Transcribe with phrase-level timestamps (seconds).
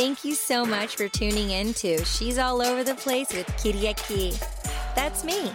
[0.00, 4.32] Thank you so much for tuning in to She's All Over the Place with Kiriaki.
[4.94, 5.52] That's me.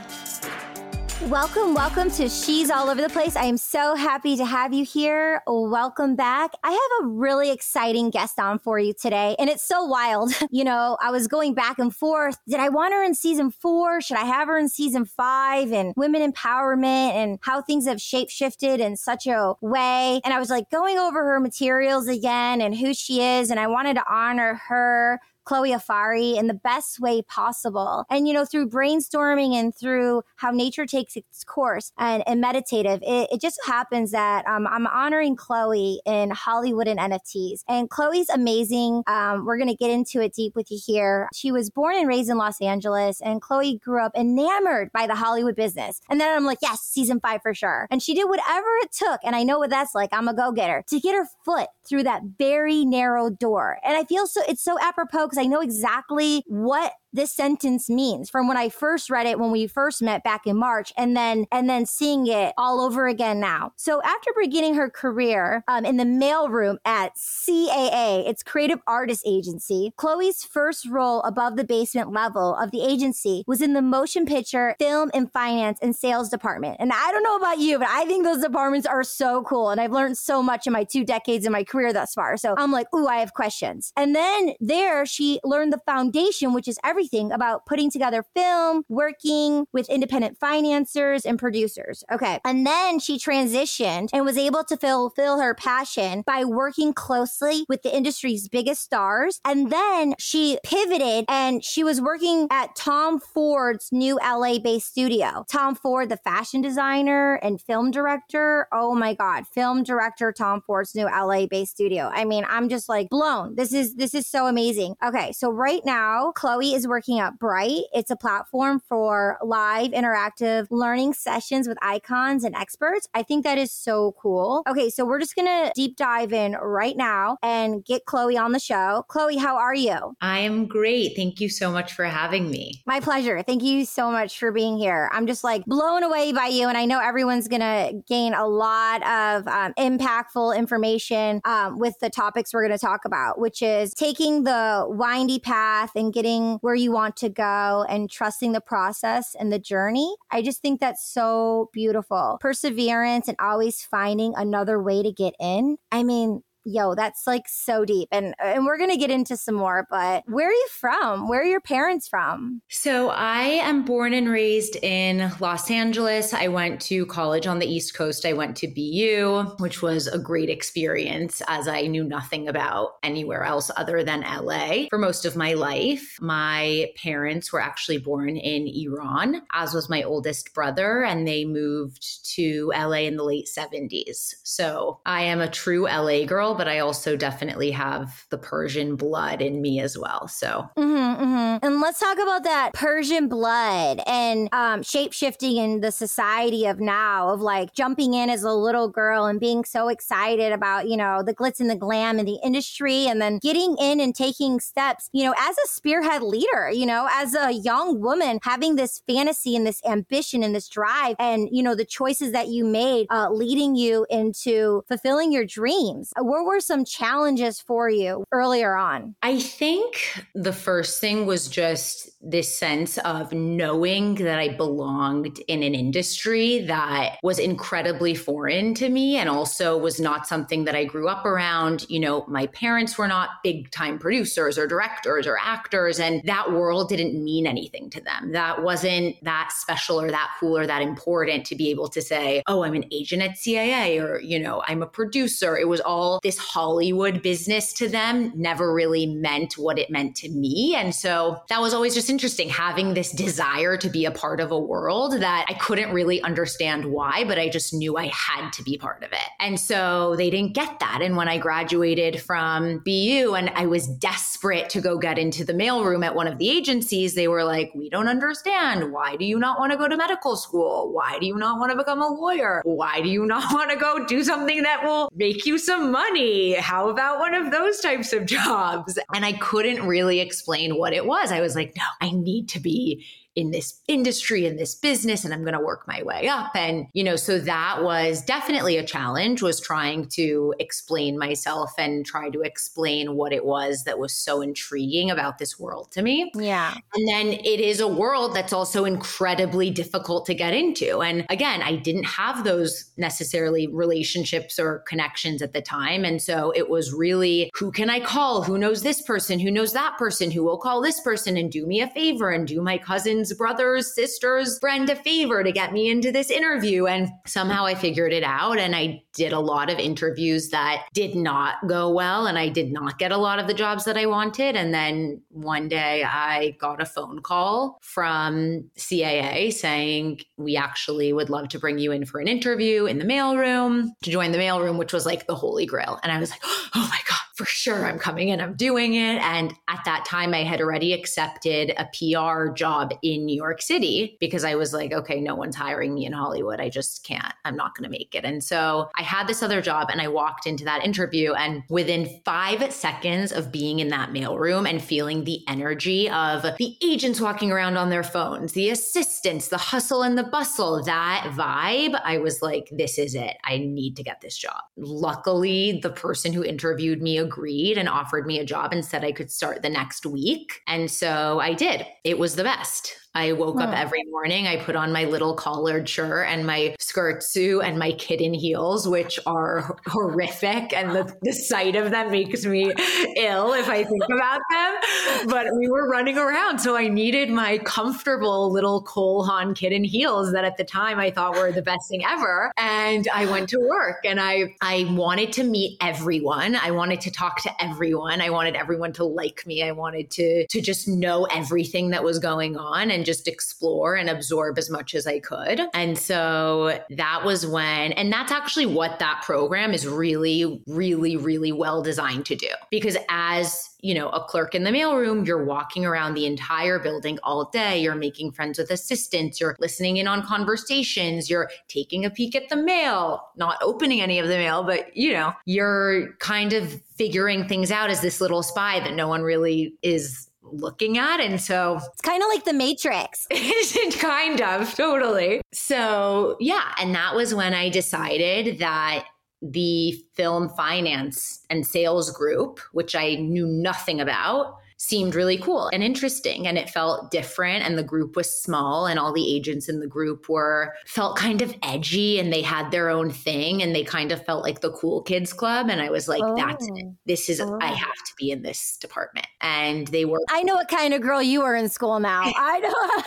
[1.22, 3.38] Welcome, welcome to She's All Over the Place.
[3.38, 5.42] I am so happy to have you here.
[5.48, 6.52] Welcome back.
[6.62, 10.34] I have a really exciting guest on for you today, and it's so wild.
[10.52, 12.38] you know, I was going back and forth.
[12.48, 14.02] Did I want her in season four?
[14.02, 15.72] Should I have her in season five?
[15.72, 20.20] And women empowerment and how things have shape shifted in such a way.
[20.26, 23.68] And I was like going over her materials again and who she is, and I
[23.68, 28.06] wanted to honor her Chloe Afari in the best way possible.
[28.10, 33.02] And, you know, through brainstorming and through how nature takes its course and, and meditative,
[33.02, 37.62] it, it, just happens that um, I'm honoring Chloe in Hollywood and NFTs.
[37.68, 39.04] And Chloe's amazing.
[39.06, 41.30] Um, we're going to get into it deep with you here.
[41.34, 45.14] She was born and raised in Los Angeles, and Chloe grew up enamored by the
[45.14, 46.02] Hollywood business.
[46.10, 47.88] And then I'm like, yes, season five for sure.
[47.92, 49.20] And she did whatever it took.
[49.24, 50.10] And I know what that's like.
[50.12, 53.78] I'm a go getter to get her foot through that very narrow door.
[53.84, 58.30] And I feel so, it's so apropos because I know exactly what this sentence means
[58.30, 61.46] from when I first read it when we first met back in March and then
[61.52, 63.72] and then seeing it all over again now.
[63.78, 69.94] So after beginning her career um, in the mailroom at CAA, its creative artist agency,
[69.98, 74.76] Chloe's first role above the basement level of the agency was in the motion picture,
[74.78, 76.78] film and finance and sales department.
[76.80, 79.80] And I don't know about you, but I think those departments are so cool and
[79.80, 82.36] I've learned so much in my two decades in my career thus far.
[82.38, 86.68] So I'm like, "Ooh, I have questions." And then there she learned the foundation, which
[86.68, 92.04] is everything everything about putting together film, working with independent financiers and producers.
[92.12, 92.40] Okay.
[92.44, 97.84] And then she transitioned and was able to fulfill her passion by working closely with
[97.84, 99.40] the industry's biggest stars.
[99.46, 105.46] And then she pivoted and she was working at Tom Ford's new LA based studio.
[105.50, 108.68] Tom Ford, the fashion designer and film director.
[108.72, 109.46] Oh my God.
[109.48, 112.10] Film director Tom Ford's new LA based studio.
[112.14, 113.56] I mean, I'm just like blown.
[113.56, 114.96] This is, this is so amazing.
[115.06, 115.32] Okay.
[115.34, 117.84] So right now, Chloe is working at Bright.
[117.94, 123.08] It's a platform for live interactive learning sessions with icons and experts.
[123.14, 124.64] I think that is so cool.
[124.68, 128.54] Okay, so we're just going to deep dive in right now and get Chloe on
[128.54, 129.04] the show.
[129.10, 130.16] Chloe, how are you?
[130.22, 131.16] I am great.
[131.16, 132.82] Thank you so much for having me.
[132.86, 133.42] My pleasure.
[133.44, 135.10] Thank you so much for being here.
[135.12, 136.68] I'm just like blown away by you.
[136.68, 142.00] And I know everyone's going to gain a lot of um, impactful information um, with
[142.00, 146.58] the topics we're going to talk about, which is taking the windy path and getting
[146.62, 150.16] where you you want to go and trusting the process and the journey.
[150.30, 152.38] I just think that's so beautiful.
[152.40, 155.78] Perseverance and always finding another way to get in.
[155.92, 158.10] I mean, yo, that's like so deep.
[158.12, 161.30] And and we're gonna get into some more, but where are you from?
[161.30, 162.62] Where are your parents from?
[162.70, 166.34] So I am born and raised in Los Angeles.
[166.34, 168.26] I went to college on the East Coast.
[168.26, 173.44] I went to BU, which was a great experience as I knew nothing about anywhere
[173.44, 176.18] else other than LA for most of my life.
[176.20, 182.26] My parents were actually born in Iran, as was my oldest brother, and they moved
[182.36, 184.36] to LA in the late 70s.
[184.44, 189.42] So I am a true LA girl but I also definitely have the Persian blood
[189.42, 190.28] in me as well.
[190.28, 191.66] So, mm-hmm, mm-hmm.
[191.66, 196.80] and let's talk about that Persian blood and um, shape shifting in the society of
[196.80, 200.98] now, of like jumping in as a little girl and being so excited about, you
[200.98, 204.60] know, the glitz and the glam in the industry, and then getting in and taking
[204.60, 209.02] steps, you know, as a spearhead leader, you know, as a young woman, having this
[209.08, 213.08] fantasy and this ambition and this drive, and, you know, the choices that you made
[213.10, 216.14] uh, leading you into fulfilling your dreams.
[216.18, 219.16] What were some challenges for you earlier on?
[219.22, 225.62] I think the first thing was just this sense of knowing that I belonged in
[225.62, 230.86] an industry that was incredibly foreign to me and also was not something that I
[230.86, 231.86] grew up around.
[231.88, 236.52] You know, my parents were not big time producers or directors or actors, and that
[236.52, 238.32] world didn't mean anything to them.
[238.32, 242.42] That wasn't that special or that cool or that important to be able to say,
[242.48, 245.58] oh, I'm an agent at CAA or, you know, I'm a producer.
[245.58, 250.30] It was all this Hollywood business to them never really meant what it meant to
[250.30, 250.76] me.
[250.76, 254.52] And so that was always just interesting having this desire to be a part of
[254.52, 258.64] a world that I couldn't really understand why, but I just knew I had to
[258.64, 259.30] be part of it.
[259.40, 261.02] And so they didn't get that.
[261.02, 265.54] And when I graduated from BU and I was desperate to go get into the
[265.54, 268.92] mailroom at one of the agencies, they were like, We don't understand.
[268.92, 270.92] Why do you not want to go to medical school?
[270.94, 272.62] Why do you not want to become a lawyer?
[272.66, 276.25] Why do you not want to go do something that will make you some money?
[276.60, 278.98] How about one of those types of jobs?
[279.14, 281.32] And I couldn't really explain what it was.
[281.32, 283.06] I was like, no, I need to be
[283.36, 286.56] in this industry, in this business, and I'm going to work my way up.
[286.56, 292.06] And, you know, so that was definitely a challenge was trying to explain myself and
[292.06, 296.32] try to explain what it was that was so intriguing about this world to me.
[296.34, 296.76] Yeah.
[296.94, 301.02] And then it is a world that's also incredibly difficult to get into.
[301.02, 306.05] And again, I didn't have those necessarily relationships or connections at the time.
[306.06, 308.44] And so it was really who can I call?
[308.44, 309.40] Who knows this person?
[309.40, 310.32] Who knows that person?
[310.32, 313.94] Who will call this person and do me a favor and do my cousin's brother's
[313.94, 316.86] sister's friend a favor to get me into this interview?
[316.86, 318.58] And somehow I figured it out.
[318.58, 322.28] And I did a lot of interviews that did not go well.
[322.28, 324.56] And I did not get a lot of the jobs that I wanted.
[324.56, 331.30] And then one day I got a phone call from CAA saying, We actually would
[331.30, 334.78] love to bring you in for an interview in the mailroom to join the mailroom,
[334.78, 335.95] which was like the holy grail.
[336.04, 336.42] And I was like,
[336.76, 339.22] Oh my God for sure I'm coming in, I'm doing it.
[339.22, 344.16] And at that time, I had already accepted a PR job in New York City
[344.22, 346.62] because I was like, okay, no one's hiring me in Hollywood.
[346.62, 348.24] I just can't, I'm not going to make it.
[348.24, 351.34] And so I had this other job and I walked into that interview.
[351.34, 356.78] And within five seconds of being in that mailroom and feeling the energy of the
[356.82, 362.00] agents walking around on their phones, the assistants, the hustle and the bustle, that vibe,
[362.06, 363.36] I was like, this is it.
[363.44, 364.62] I need to get this job.
[364.78, 369.12] Luckily, the person who interviewed me agreed and offered me a job and said I
[369.12, 370.62] could start the next week.
[370.68, 371.86] And so I did.
[372.04, 372.96] It was the best.
[373.16, 374.46] I woke up every morning.
[374.46, 378.90] I put on my little collared shirt and my skirt suit and my kitten heels,
[378.90, 380.74] which are horrific.
[380.74, 382.74] And the, the sight of them makes me
[383.16, 385.30] ill if I think about them.
[385.30, 386.60] But we were running around.
[386.60, 391.10] So I needed my comfortable little Cole Haan kitten heels that at the time I
[391.10, 392.52] thought were the best thing ever.
[392.58, 396.58] And I went to work and I, I wanted to meet everyone.
[396.58, 398.20] I wanted to talk to everyone.
[398.20, 399.64] I wanted everyone to like me.
[399.64, 402.92] I wanted to, to just know everything that was going on.
[402.92, 405.62] And just explore and absorb as much as I could.
[405.74, 411.52] And so that was when, and that's actually what that program is really, really, really
[411.52, 412.50] well designed to do.
[412.70, 417.20] Because as you know, a clerk in the mailroom, you're walking around the entire building
[417.22, 417.80] all day.
[417.80, 419.40] You're making friends with assistants.
[419.40, 421.30] You're listening in on conversations.
[421.30, 425.14] You're taking a peek at the mail, not opening any of the mail, but, you
[425.14, 429.76] know, you're kind of figuring things out as this little spy that no one really
[429.84, 431.20] is looking at.
[431.20, 433.28] And so it's kind of like the Matrix.
[434.00, 435.42] Kind of, totally.
[435.54, 436.74] So, yeah.
[436.80, 439.06] And that was when I decided that
[439.42, 445.82] the film finance and sales group, which I knew nothing about, seemed really cool and
[445.84, 449.80] interesting and it felt different and the group was small and all the agents in
[449.80, 453.84] the group were felt kind of edgy and they had their own thing and they
[453.84, 456.36] kind of felt like the cool kids club and I was like oh.
[456.36, 456.84] that's it.
[456.86, 456.96] Oh.
[457.06, 457.58] This is oh.
[457.62, 461.02] I have to be in this department and they were I know what kind of
[461.02, 462.24] girl you were in school now.
[462.36, 463.04] I know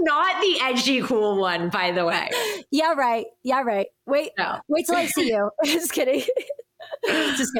[0.00, 2.30] Not the edgy cool one, by the way.
[2.70, 3.26] Yeah, right.
[3.42, 3.88] Yeah, right.
[4.06, 4.58] Wait, no.
[4.68, 5.50] wait till I see you.
[5.64, 6.22] Just kidding.
[7.36, 7.52] Just.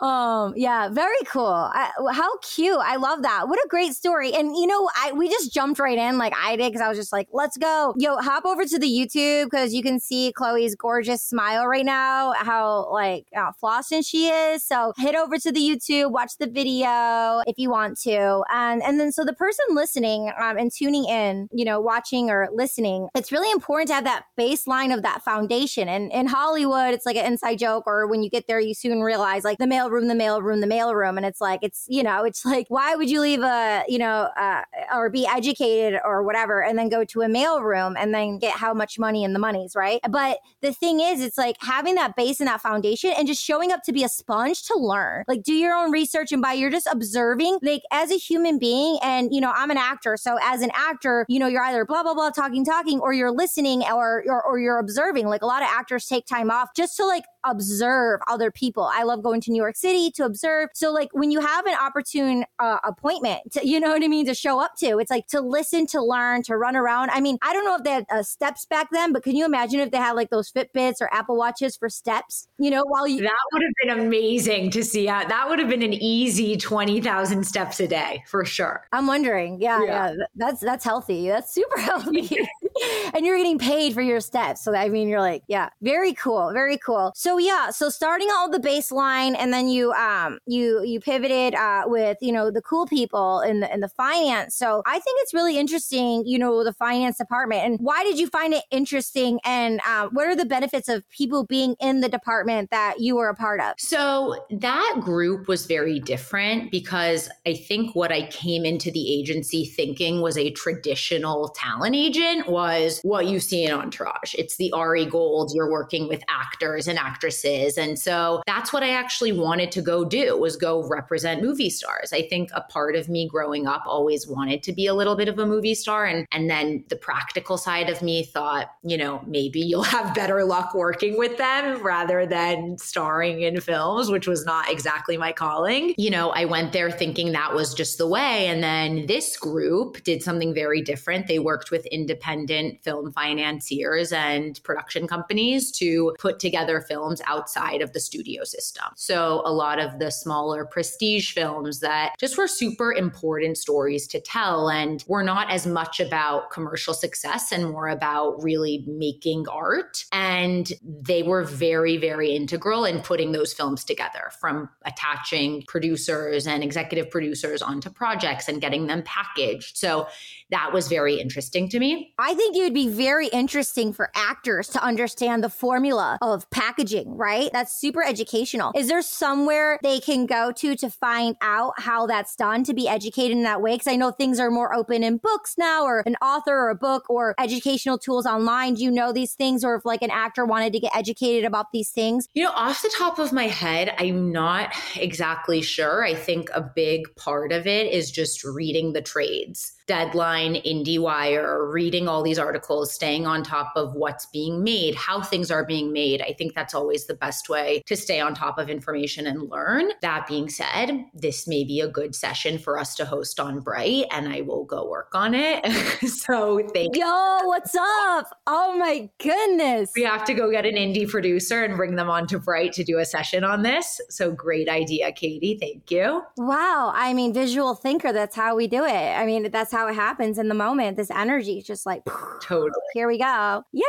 [0.00, 1.46] Um, yeah, very cool.
[1.46, 2.78] I, how cute.
[2.78, 3.48] I love that.
[3.48, 4.32] What a great story.
[4.32, 6.98] And you know, I we just jumped right in like I did because I was
[6.98, 7.94] just like, let's go.
[7.98, 12.32] Yo, hop over to the YouTube because you can see Chloe's gorgeous smile right now,
[12.32, 14.64] how like uh, flossing she is.
[14.64, 18.42] So head over to the YouTube, watch the video if you want to.
[18.52, 22.48] And and then so the person listening um, and tuning in, you know, watching or
[22.52, 25.88] listening, it's really important to have that baseline of that foundation.
[25.88, 29.00] And in Hollywood, it's like an inside joke, or when you get there, you soon
[29.00, 31.16] realize like the mail room, the mail room, the mail room.
[31.16, 34.28] And it's like, it's, you know, it's like, why would you leave a, you know,
[34.36, 34.62] uh,
[34.94, 38.56] or be educated or whatever and then go to a mail room and then get
[38.56, 40.00] how much money in the monies, right?
[40.08, 43.72] But the thing is, it's like having that base and that foundation and just showing
[43.72, 45.24] up to be a sponge to learn.
[45.28, 48.98] Like do your own research and by you're just observing, like as a human being,
[49.02, 50.16] and you know, I'm an actor.
[50.16, 53.32] So as an actor, you know, you're either blah, blah, blah, talking, talking, or you're
[53.32, 55.26] listening or, or, or you're observing.
[55.26, 58.90] Like a lot of actors take time off just to like observe other people.
[58.92, 60.70] I love going to New York City to observe.
[60.74, 64.26] So like when you have an opportune uh, appointment, to, you know what I mean,
[64.26, 67.10] to show up to, it's like to listen, to learn, to run around.
[67.10, 69.44] I mean, I don't know if they had uh, steps back then, but can you
[69.44, 72.48] imagine if they had like those Fitbits or Apple Watches for steps?
[72.58, 75.06] You know, while you that would have been amazing to see.
[75.06, 78.86] How, that would have been an easy twenty thousand steps a day for sure.
[78.92, 79.60] I'm wondering.
[79.60, 81.28] Yeah, yeah, yeah, that's that's healthy.
[81.28, 82.36] That's super healthy.
[83.14, 84.62] and you're getting paid for your steps.
[84.62, 87.12] So I mean, you're like, yeah, very cool, very cool.
[87.14, 91.84] So yeah, so starting all the baseline, and then you um you you pivoted uh,
[91.86, 94.54] with you know the cool people in the in the finance.
[94.54, 97.62] So I think it's really interesting, you know, the finance department.
[97.62, 99.40] And why did you find it interesting?
[99.44, 103.28] And uh, what are the benefits of people being in the department that you were
[103.28, 103.74] a part of?
[103.78, 109.64] So that group was very different because I think what I came into the agency
[109.64, 114.34] thinking was a traditional talent agent was what you see in Entourage.
[114.36, 115.52] It's the Ari Gold.
[115.54, 117.78] You're working with actors and actresses.
[117.78, 122.12] And so that's what I actually wanted to go do was go represent movie stars.
[122.12, 125.28] I think a part of me growing up always wanted to be a little bit
[125.28, 126.04] of a movie star.
[126.04, 130.44] And, and then the practical side of me thought, you know, maybe you'll have better
[130.44, 135.94] luck working with them rather than starring in films, which was not exactly my calling.
[135.96, 138.48] You know, I went there thinking that was just the way.
[138.48, 141.26] And then this group did something very different.
[141.26, 142.49] They worked with independent
[142.82, 148.84] film financiers and production companies to put together films outside of the studio system.
[148.96, 154.20] So a lot of the smaller prestige films that just were super important stories to
[154.20, 160.04] tell and were not as much about commercial success and more about really making art.
[160.12, 166.62] And they were very, very integral in putting those films together from attaching producers and
[166.62, 169.76] executive producers onto projects and getting them packaged.
[169.76, 170.08] So
[170.50, 172.14] that was very interesting to me.
[172.18, 177.16] I think it would be very interesting for actors to understand the formula of packaging,
[177.16, 177.50] right?
[177.52, 178.72] That's super educational.
[178.74, 182.88] Is there somewhere they can go to to find out how that's done to be
[182.88, 183.74] educated in that way?
[183.74, 186.74] Because I know things are more open in books now, or an author or a
[186.74, 188.74] book or educational tools online.
[188.74, 189.64] Do you know these things?
[189.64, 192.28] Or if like an actor wanted to get educated about these things?
[192.34, 196.04] You know, off the top of my head, I'm not exactly sure.
[196.04, 199.72] I think a big part of it is just reading the trades.
[199.90, 205.50] Deadline, IndieWire, reading all these articles, staying on top of what's being made, how things
[205.50, 206.22] are being made.
[206.22, 209.90] I think that's always the best way to stay on top of information and learn.
[210.00, 214.04] That being said, this may be a good session for us to host on Bright,
[214.12, 215.66] and I will go work on it.
[216.08, 217.04] so thank you.
[217.04, 218.28] Yo, what's up?
[218.46, 219.90] Oh my goodness.
[219.96, 222.84] We have to go get an indie producer and bring them on to Bright to
[222.84, 224.00] do a session on this.
[224.08, 225.58] So great idea, Katie.
[225.60, 226.22] Thank you.
[226.36, 226.92] Wow.
[226.94, 229.18] I mean, visual thinker, that's how we do it.
[229.18, 230.98] I mean, that's how how it happens in the moment.
[230.98, 232.02] This energy is just like
[232.42, 232.70] totally.
[232.92, 233.62] Here we go.
[233.72, 233.82] Yay!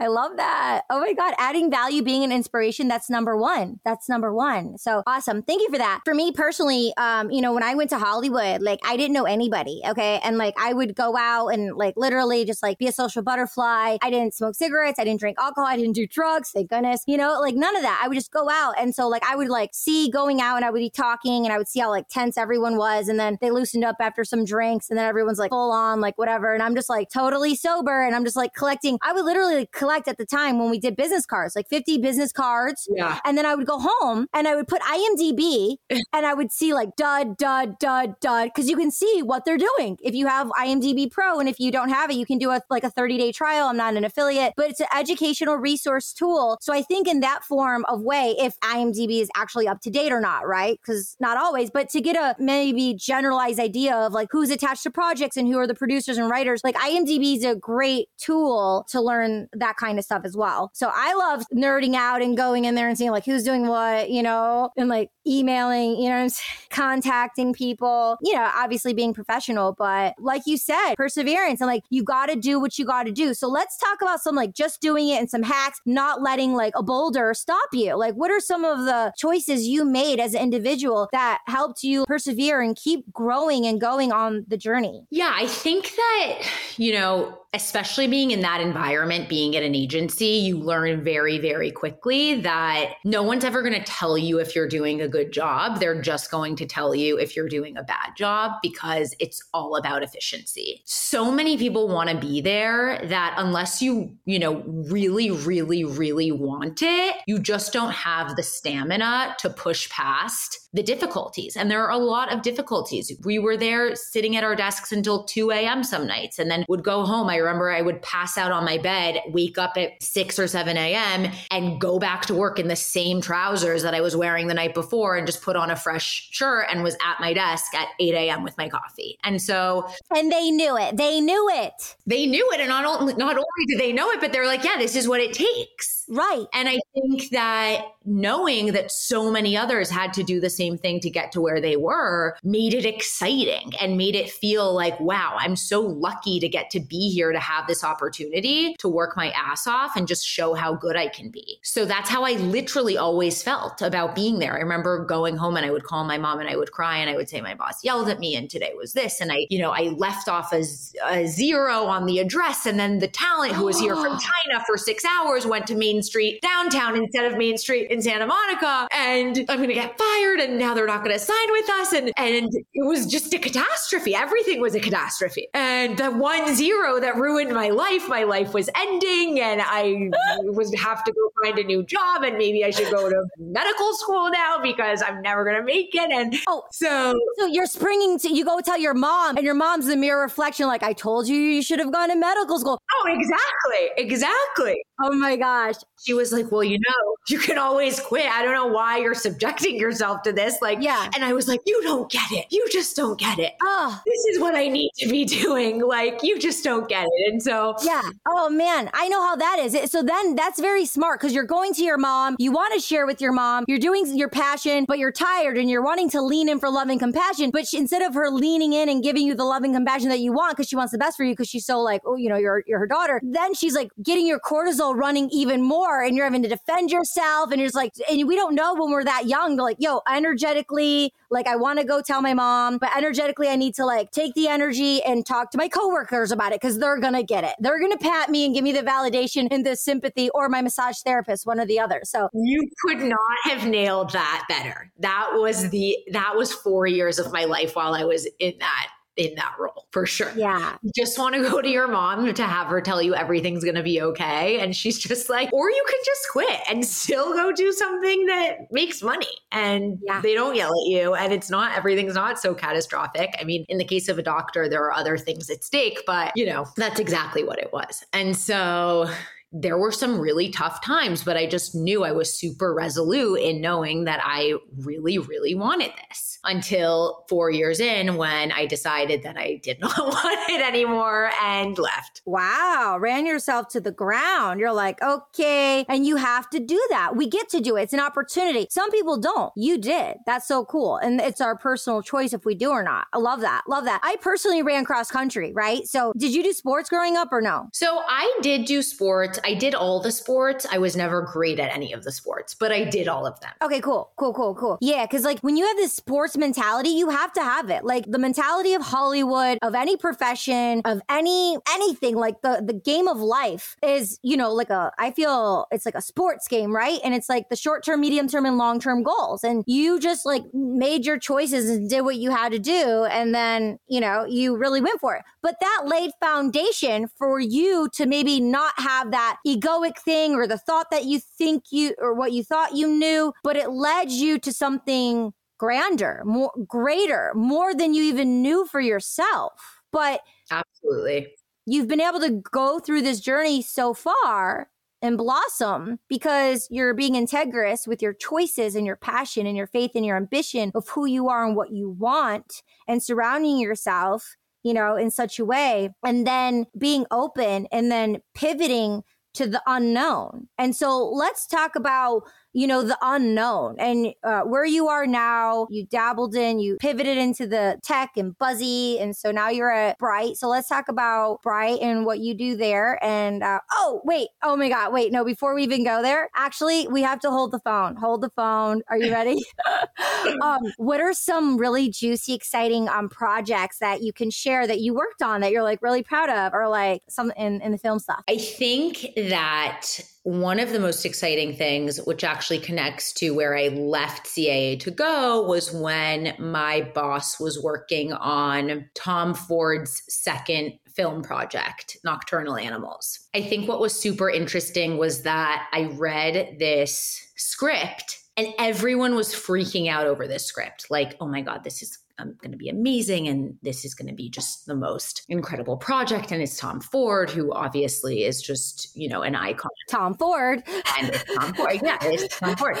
[0.00, 0.82] I love that.
[0.88, 2.88] Oh my god, adding value, being an inspiration.
[2.88, 3.78] That's number one.
[3.84, 4.78] That's number one.
[4.78, 5.42] So awesome.
[5.42, 6.00] Thank you for that.
[6.06, 9.24] For me personally, um, you know, when I went to Hollywood, like I didn't know
[9.24, 9.82] anybody.
[9.86, 13.22] Okay, and like I would go out and like literally just like be a social
[13.22, 13.98] butterfly.
[14.00, 14.98] I didn't smoke cigarettes.
[14.98, 15.66] I didn't drink alcohol.
[15.68, 16.52] I didn't do drugs.
[16.52, 17.02] Thank goodness.
[17.06, 18.00] You know, like none of that.
[18.02, 20.64] I would just go out, and so like I would like see going out, and
[20.64, 23.36] I would be talking, and I would see how like tense everyone was, and then
[23.42, 26.54] they loosened up after some drinks, and then everyone everyone's like full on, like whatever.
[26.54, 28.02] And I'm just like totally sober.
[28.04, 28.98] And I'm just like collecting.
[29.02, 32.32] I would literally collect at the time when we did business cards, like 50 business
[32.32, 32.88] cards.
[32.94, 33.18] Yeah.
[33.24, 36.72] And then I would go home and I would put IMDb and I would see
[36.72, 38.50] like dud, dud, dud, dud.
[38.54, 39.98] Cause you can see what they're doing.
[40.02, 42.60] If you have IMDb Pro and if you don't have it, you can do a,
[42.70, 43.68] like a 30 day trial.
[43.68, 46.58] I'm not an affiliate, but it's an educational resource tool.
[46.60, 50.12] So I think in that form of way, if IMDb is actually up to date
[50.12, 50.78] or not, right?
[50.84, 54.90] Cause not always, but to get a maybe generalized idea of like who's attached to
[54.98, 56.60] projects and who are the producers and writers.
[56.64, 60.72] Like IMDb is a great tool to learn that kind of stuff as well.
[60.74, 64.10] So I love nerding out and going in there and seeing like who's doing what,
[64.10, 66.26] you know, and like emailing, you know,
[66.70, 72.02] contacting people, you know, obviously being professional, but like you said, perseverance and like you
[72.02, 73.34] got to do what you got to do.
[73.34, 76.72] So let's talk about some like just doing it and some hacks, not letting like
[76.74, 77.96] a boulder stop you.
[77.96, 82.04] Like, what are some of the choices you made as an individual that helped you
[82.06, 84.87] persevere and keep growing and going on the journey?
[85.10, 86.42] Yeah, I think that,
[86.76, 91.70] you know, especially being in that environment, being at an agency, you learn very, very
[91.70, 95.80] quickly that no one's ever going to tell you if you're doing a good job.
[95.80, 99.76] They're just going to tell you if you're doing a bad job because it's all
[99.76, 100.82] about efficiency.
[100.84, 106.30] So many people want to be there that unless you, you know, really, really, really
[106.30, 111.56] want it, you just don't have the stamina to push past the difficulties.
[111.56, 113.10] And there are a lot of difficulties.
[113.24, 115.82] We were there sitting at our desks until 2 a.m.
[115.82, 117.28] some nights and then would go home.
[117.28, 120.76] I remember I would pass out on my bed, wake up at 6 or 7
[120.76, 124.54] a.m., and go back to work in the same trousers that I was wearing the
[124.54, 127.88] night before and just put on a fresh shirt and was at my desk at
[128.00, 128.42] 8 a.m.
[128.42, 129.18] with my coffee.
[129.24, 129.88] And so.
[130.14, 130.96] And they knew it.
[130.96, 131.96] They knew it.
[132.06, 132.60] They knew it.
[132.60, 135.08] And not only, not only did they know it, but they're like, yeah, this is
[135.08, 136.46] what it takes Right.
[136.52, 141.00] And I think that knowing that so many others had to do the same thing
[141.00, 145.36] to get to where they were made it exciting and made it feel like, wow,
[145.38, 149.30] I'm so lucky to get to be here to have this opportunity to work my
[149.30, 151.58] ass off and just show how good I can be.
[151.62, 154.56] So that's how I literally always felt about being there.
[154.56, 157.10] I remember going home and I would call my mom and I would cry and
[157.10, 159.20] I would say, my boss yelled at me and today was this.
[159.20, 160.64] And I, you know, I left off a,
[161.04, 164.78] a zero on the address and then the talent who was here from China for
[164.78, 168.86] six hours went to Main Street downtown instead of Main Street in Santa Monica.
[168.92, 170.38] And I'm going to get fired.
[170.38, 171.92] And now they're not going to sign with us.
[171.92, 174.14] And, and it was just a catastrophe.
[174.14, 175.48] Everything was a catastrophe.
[175.54, 180.08] And the one zero that ruined my life, my life was ending and I
[180.44, 183.92] was have to go find a new job and maybe I should go to medical
[183.94, 186.12] school now because I'm never going to make it.
[186.12, 189.86] And oh, so, so you're springing to, you go tell your mom and your mom's
[189.86, 190.68] the mirror reflection.
[190.68, 192.78] Like I told you, you should have gone to medical school.
[192.92, 194.04] Oh, exactly.
[194.04, 194.80] Exactly.
[195.02, 195.76] Oh my gosh.
[196.04, 198.26] She was like, Well, you know, you can always quit.
[198.26, 200.56] I don't know why you're subjecting yourself to this.
[200.62, 201.10] Like, yeah.
[201.14, 202.46] And I was like, You don't get it.
[202.50, 203.54] You just don't get it.
[203.62, 205.82] Oh, this is what I need to be doing.
[205.82, 207.32] Like, you just don't get it.
[207.32, 208.02] And so, yeah.
[208.28, 209.90] Oh man, I know how that is.
[209.90, 212.36] So then that's very smart because you're going to your mom.
[212.38, 213.64] You want to share with your mom.
[213.66, 216.88] You're doing your passion, but you're tired and you're wanting to lean in for love
[216.88, 217.50] and compassion.
[217.50, 220.20] But she, instead of her leaning in and giving you the love and compassion that
[220.20, 222.28] you want because she wants the best for you because she's so like, oh, you
[222.28, 226.16] know, you're, you're her daughter, then she's like getting your cortisol running even more and
[226.16, 227.50] you're having to defend yourself.
[227.50, 231.12] And you're just like, and we don't know when we're that young like, yo, energetically,
[231.30, 234.34] like I want to go tell my mom, but energetically, I need to like take
[234.34, 237.54] the energy and talk to my coworkers about it because they're to get it.
[237.60, 240.98] They're to pat me and give me the validation and the sympathy or my massage
[241.04, 242.00] therapist, one or the other.
[242.04, 244.90] So you could not have nailed that better.
[244.98, 248.88] That was the, that was four years of my life while I was in that
[249.18, 250.32] in that role for sure.
[250.36, 250.76] Yeah.
[250.82, 253.74] You just want to go to your mom to have her tell you everything's going
[253.74, 254.60] to be okay.
[254.60, 258.70] And she's just like, or you can just quit and still go do something that
[258.70, 260.20] makes money and yeah.
[260.20, 261.14] they don't yell at you.
[261.14, 263.34] And it's not, everything's not so catastrophic.
[263.40, 266.32] I mean, in the case of a doctor, there are other things at stake, but
[266.36, 268.04] you know, that's exactly what it was.
[268.12, 269.10] And so,
[269.52, 273.60] there were some really tough times, but I just knew I was super resolute in
[273.60, 279.36] knowing that I really, really wanted this until four years in when I decided that
[279.38, 282.22] I did not want it anymore and left.
[282.26, 282.98] Wow.
[283.00, 284.60] Ran yourself to the ground.
[284.60, 285.84] You're like, okay.
[285.88, 287.16] And you have to do that.
[287.16, 287.82] We get to do it.
[287.84, 288.66] It's an opportunity.
[288.70, 289.52] Some people don't.
[289.56, 290.18] You did.
[290.26, 290.96] That's so cool.
[290.98, 293.06] And it's our personal choice if we do or not.
[293.12, 293.62] I love that.
[293.66, 294.00] Love that.
[294.02, 295.86] I personally ran cross country, right?
[295.86, 297.68] So did you do sports growing up or no?
[297.72, 300.66] So I did do sports I did all the sports.
[300.70, 303.52] I was never great at any of the sports, but I did all of them.
[303.62, 304.78] Okay, cool, cool, cool, cool.
[304.80, 307.84] Yeah, because like when you have this sports mentality, you have to have it.
[307.84, 312.16] Like the mentality of Hollywood, of any profession, of any anything.
[312.16, 314.92] Like the the game of life is, you know, like a.
[314.98, 317.00] I feel it's like a sports game, right?
[317.04, 319.44] And it's like the short term, medium term, and long term goals.
[319.44, 323.34] And you just like made your choices and did what you had to do, and
[323.34, 325.24] then you know you really went for it.
[325.42, 330.58] But that laid foundation for you to maybe not have that egoic thing or the
[330.58, 334.38] thought that you think you or what you thought you knew, but it led you
[334.40, 339.80] to something grander, more greater, more than you even knew for yourself.
[339.92, 341.28] But absolutely,
[341.66, 344.68] you've been able to go through this journey so far
[345.00, 349.92] and blossom because you're being integrous with your choices and your passion and your faith
[349.94, 354.74] and your ambition of who you are and what you want and surrounding yourself you
[354.74, 359.02] know in such a way and then being open and then pivoting
[359.38, 360.48] to the unknown.
[360.58, 362.24] And so let's talk about
[362.58, 365.68] you know, the unknown and uh, where you are now.
[365.70, 368.98] You dabbled in, you pivoted into the tech and buzzy.
[368.98, 370.36] And so now you're at Bright.
[370.36, 372.98] So let's talk about Bright and what you do there.
[373.02, 374.28] And uh, oh, wait.
[374.42, 374.92] Oh my God.
[374.92, 375.12] Wait.
[375.12, 377.94] No, before we even go there, actually, we have to hold the phone.
[377.94, 378.82] Hold the phone.
[378.88, 379.40] Are you ready?
[380.42, 384.94] um, what are some really juicy, exciting um, projects that you can share that you
[384.94, 388.00] worked on that you're like really proud of or like some in, in the film
[388.00, 388.24] stuff?
[388.28, 393.68] I think that one of the most exciting things, which actually connects to where I
[393.68, 401.22] left CAA to go, was when my boss was working on Tom Ford's second film
[401.22, 403.20] project, Nocturnal Animals.
[403.34, 409.28] I think what was super interesting was that I read this script and everyone was
[409.32, 410.90] freaking out over this script.
[410.90, 413.28] Like, oh my God, this is um, going to be amazing.
[413.28, 416.32] And this is going to be just the most incredible project.
[416.32, 419.70] And it's Tom Ford, who obviously is just, you know, an icon.
[419.88, 420.62] Tom Ford.
[420.98, 421.80] And it's Tom Ford.
[421.82, 422.76] Yeah, it's Tom Ford.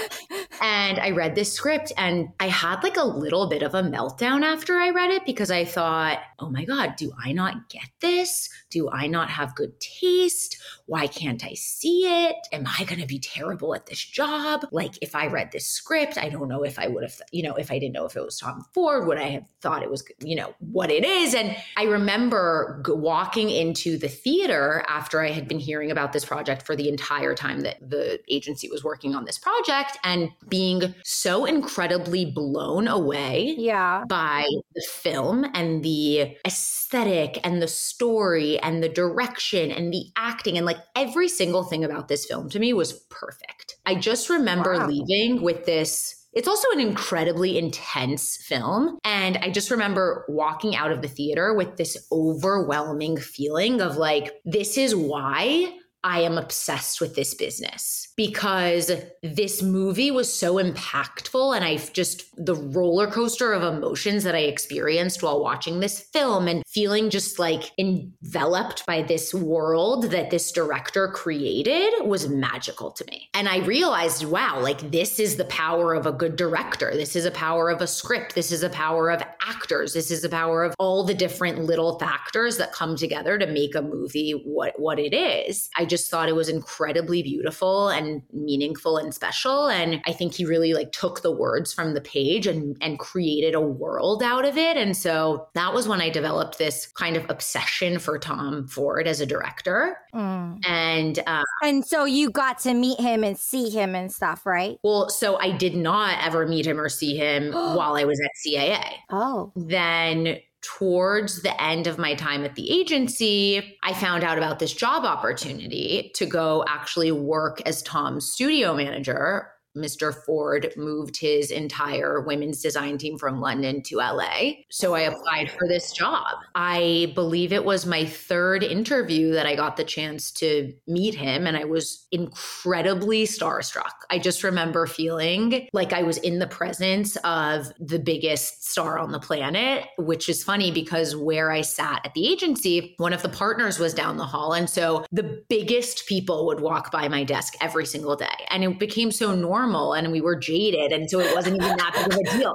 [0.60, 4.42] And I read this script and I had like a little bit of a meltdown
[4.42, 8.48] after I read it because I thought, oh my God, do I not get this?
[8.70, 10.58] Do I not have good taste?
[10.86, 12.36] Why can't I see it?
[12.52, 14.66] Am I going to be terrible at this job?
[14.70, 17.54] Like, if I read this script, I don't know if I would have, you know,
[17.54, 20.04] if I didn't know if it was Tom Ford, would I have thought it was,
[20.20, 21.34] you know, what it is?
[21.34, 26.62] And I remember walking into the theater after I had been hearing about this project
[26.62, 31.44] for the entire time that the agency was working on this project and being so
[31.44, 34.04] incredibly blown away yeah.
[34.08, 40.56] by the film and the aesthetic and the story and the direction and the acting
[40.56, 43.76] and like every single thing about this film to me was perfect.
[43.86, 44.86] I just remember wow.
[44.86, 48.98] leaving with this it's also an incredibly intense film.
[49.02, 54.34] And I just remember walking out of the theater with this overwhelming feeling of like,
[54.44, 55.72] this is why
[56.04, 58.90] I am obsessed with this business because
[59.22, 61.56] this movie was so impactful.
[61.56, 66.46] And I've just, the roller coaster of emotions that I experienced while watching this film
[66.46, 73.04] and feeling just like enveloped by this world that this director created was magical to
[73.10, 73.28] me.
[73.34, 76.92] And I realized, wow, like this is the power of a good director.
[76.92, 78.34] This is a power of a script.
[78.34, 79.94] This is a power of actors.
[79.94, 83.74] This is a power of all the different little factors that come together to make
[83.74, 85.68] a movie what, what it is.
[85.76, 89.68] I just thought it was incredibly beautiful and meaningful and special.
[89.68, 93.54] And I think he really like took the words from the page and, and created
[93.54, 94.76] a world out of it.
[94.76, 99.20] And so that was when I developed this kind of obsession for Tom Ford as
[99.20, 99.96] a director.
[100.14, 100.64] Mm.
[100.66, 104.78] And uh, and so you got to meet him and see him and stuff, right?
[104.82, 108.30] Well, so I did not ever meet him or see him while I was at
[108.46, 108.92] CAA.
[109.10, 109.52] Oh.
[109.56, 114.72] Then towards the end of my time at the agency, I found out about this
[114.72, 120.14] job opportunity to go actually work as Tom's studio manager Mr.
[120.24, 124.52] Ford moved his entire women's design team from London to LA.
[124.70, 125.12] So I oh.
[125.12, 126.26] applied for this job.
[126.54, 131.46] I believe it was my third interview that I got the chance to meet him,
[131.46, 133.92] and I was incredibly starstruck.
[134.10, 139.12] I just remember feeling like I was in the presence of the biggest star on
[139.12, 143.28] the planet, which is funny because where I sat at the agency, one of the
[143.28, 144.52] partners was down the hall.
[144.52, 148.26] And so the biggest people would walk by my desk every single day.
[148.48, 150.92] And it became so normal normal and we were jaded.
[150.92, 152.54] And so it wasn't even that big of a deal.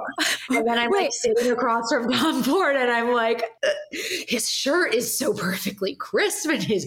[0.50, 3.68] And then I'm like sitting across from Tom Ford and I'm like, uh,
[4.28, 6.84] his shirt is so perfectly crisp and his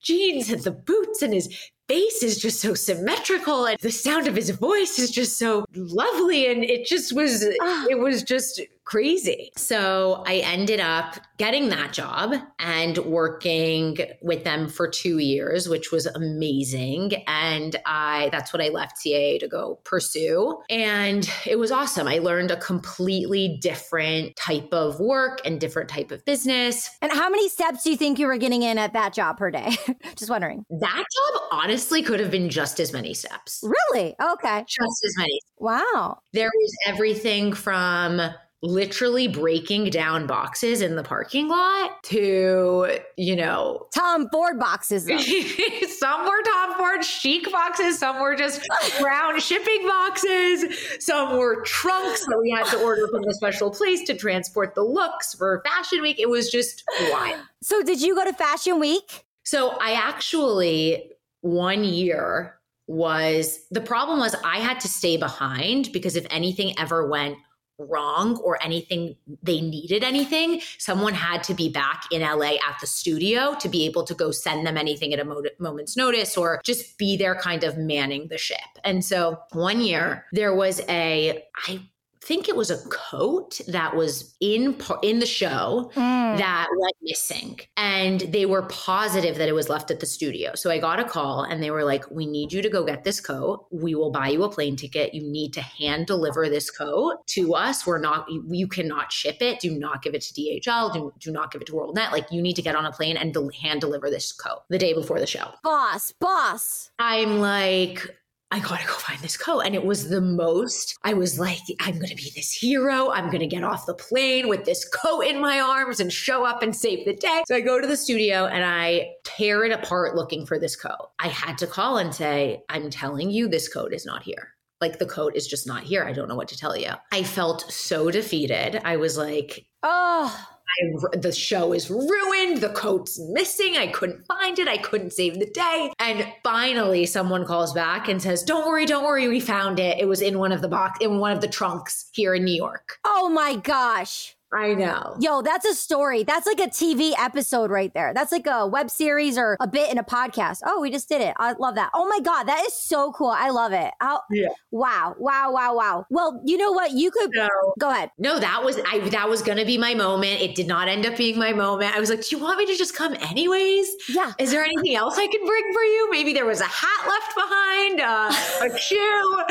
[0.00, 4.36] jeans and the boots and his face is just so symmetrical and the sound of
[4.36, 7.86] his voice is just so lovely and it just was ah.
[7.88, 9.50] it was just crazy.
[9.54, 15.92] So I ended up getting that job and working with them for two years, which
[15.92, 17.12] was amazing.
[17.26, 20.58] And I that's what I left CAA to go pursue.
[20.70, 22.08] And it was awesome.
[22.08, 26.88] I learned a completely different type of work and different type of business.
[27.02, 29.50] And how many steps do you think you were getting in at that job per
[29.50, 29.76] day?
[30.16, 30.64] just wondering.
[30.70, 33.62] That job honestly could have been just as many steps.
[33.62, 34.14] Really?
[34.18, 34.64] Okay.
[34.66, 35.40] Just as many.
[35.58, 36.20] Wow.
[36.32, 38.22] There was everything from
[38.62, 45.04] literally breaking down boxes in the parking lot to, you know, Tom Ford boxes.
[45.98, 48.60] some were Tom Ford chic boxes, some were just
[49.00, 50.64] brown shipping boxes,
[50.98, 54.82] some were trunks that we had to order from a special place to transport the
[54.82, 56.18] looks for Fashion Week.
[56.18, 57.40] It was just wild.
[57.62, 59.24] So, did you go to Fashion Week?
[59.44, 61.10] So, I actually,
[61.42, 67.06] one year, was the problem was I had to stay behind because if anything ever
[67.06, 67.36] went
[67.78, 72.86] wrong or anything they needed anything someone had to be back in LA at the
[72.86, 76.60] studio to be able to go send them anything at a mo- moment's notice or
[76.64, 78.58] just be there kind of manning the ship.
[78.84, 81.80] And so one year there was a i
[82.28, 86.36] think it was a coat that was in in the show mm.
[86.36, 90.54] that went missing and they were positive that it was left at the studio.
[90.54, 93.02] So i got a call and they were like we need you to go get
[93.02, 93.66] this coat.
[93.72, 95.14] We will buy you a plane ticket.
[95.14, 97.86] You need to hand deliver this coat to us.
[97.86, 99.60] We're not you, cannot ship it.
[99.60, 102.12] Do not give it to dhl do, do not give it to worldnet.
[102.12, 104.92] Like you need to get on a plane and hand deliver this coat the day
[104.92, 105.48] before the show.
[105.62, 106.90] Boss boss.
[106.98, 108.14] I'm like
[108.50, 109.60] I gotta go find this coat.
[109.60, 113.10] And it was the most, I was like, I'm gonna be this hero.
[113.10, 116.62] I'm gonna get off the plane with this coat in my arms and show up
[116.62, 117.42] and save the day.
[117.46, 121.10] So I go to the studio and I tear it apart looking for this coat.
[121.18, 124.54] I had to call and say, I'm telling you, this coat is not here.
[124.80, 126.04] Like the coat is just not here.
[126.04, 126.92] I don't know what to tell you.
[127.12, 128.80] I felt so defeated.
[128.84, 132.58] I was like, oh I, the show is ruined.
[132.58, 133.76] The coat's missing.
[133.76, 134.68] I couldn't find it.
[134.68, 135.92] I couldn't save the day.
[135.98, 139.28] And finally, someone calls back and says, "Don't worry, don't worry.
[139.28, 139.98] We found it.
[139.98, 142.54] It was in one of the box in one of the trunks here in New
[142.54, 144.36] York." Oh my gosh!
[144.52, 145.16] I know.
[145.20, 146.22] Yo, that's a story.
[146.22, 148.12] That's like a TV episode right there.
[148.14, 150.60] That's like a web series or a bit in a podcast.
[150.64, 151.34] Oh, we just did it.
[151.38, 151.90] I love that.
[151.94, 153.28] Oh my God, that is so cool.
[153.28, 153.90] I love it.
[154.00, 154.48] How, Yeah.
[154.70, 156.06] Wow, wow, wow, wow.
[156.10, 156.92] Well, you know what?
[156.92, 157.48] You could No.
[157.78, 158.10] go ahead.
[158.18, 160.40] No, that was I that was gonna be my moment.
[160.40, 161.94] It did not end up being my moment.
[161.94, 163.88] I was like, Do you want me to just come anyways?
[164.08, 164.32] Yeah.
[164.38, 166.08] Is there anything else I can bring for you?
[166.10, 169.44] Maybe there was a hat left behind, uh, a shoe.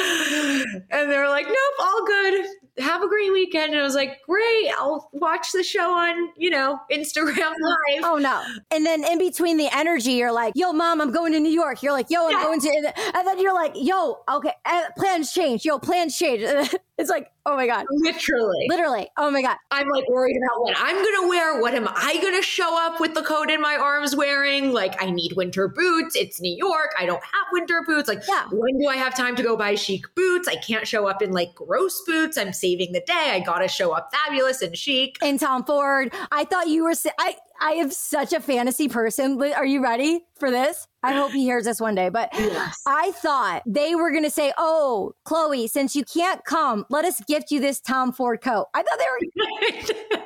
[0.89, 2.45] And they were like, Nope, all good.
[2.79, 3.71] Have a great weekend.
[3.73, 8.04] And I was like, Great, I'll watch the show on, you know, Instagram live.
[8.04, 8.43] Oh no.
[8.71, 11.84] And then in between the energy, you're like, yo, mom, I'm going to New York.
[11.84, 12.43] You're like, yo, I'm Yeah.
[12.43, 15.65] going to, and then you're like, yo, okay, uh, plans change.
[15.65, 16.43] Yo, plans change.
[16.97, 17.86] it's like, oh my God.
[17.91, 18.65] Literally.
[18.69, 19.07] Literally.
[19.17, 19.57] Oh my God.
[19.71, 21.62] I'm like worried about what I'm gonna wear.
[21.62, 24.73] What am I gonna show up with the coat in my arms wearing?
[24.73, 26.15] Like, I need winter boots.
[26.15, 26.91] It's New York.
[26.97, 28.07] I don't have winter boots.
[28.07, 28.45] Like, Yeah.
[28.51, 30.47] when do I have time to go buy chic boots?
[30.47, 32.38] I can't show up in like gross boots.
[32.38, 33.31] I'm saving the day.
[33.31, 35.17] I gotta show up fabulous and chic.
[35.21, 39.41] And Tom Ford, I thought you were, I, I am such a fantasy person.
[39.54, 40.88] Are you ready for this?
[41.04, 42.10] I hope he hears this one day.
[42.10, 42.82] But Yes.
[42.86, 47.22] I thought they were going to say, oh, Chloe, since you can't come, let us
[47.28, 48.67] gift you this Tom Ford coat.
[48.74, 49.46] I thought they were,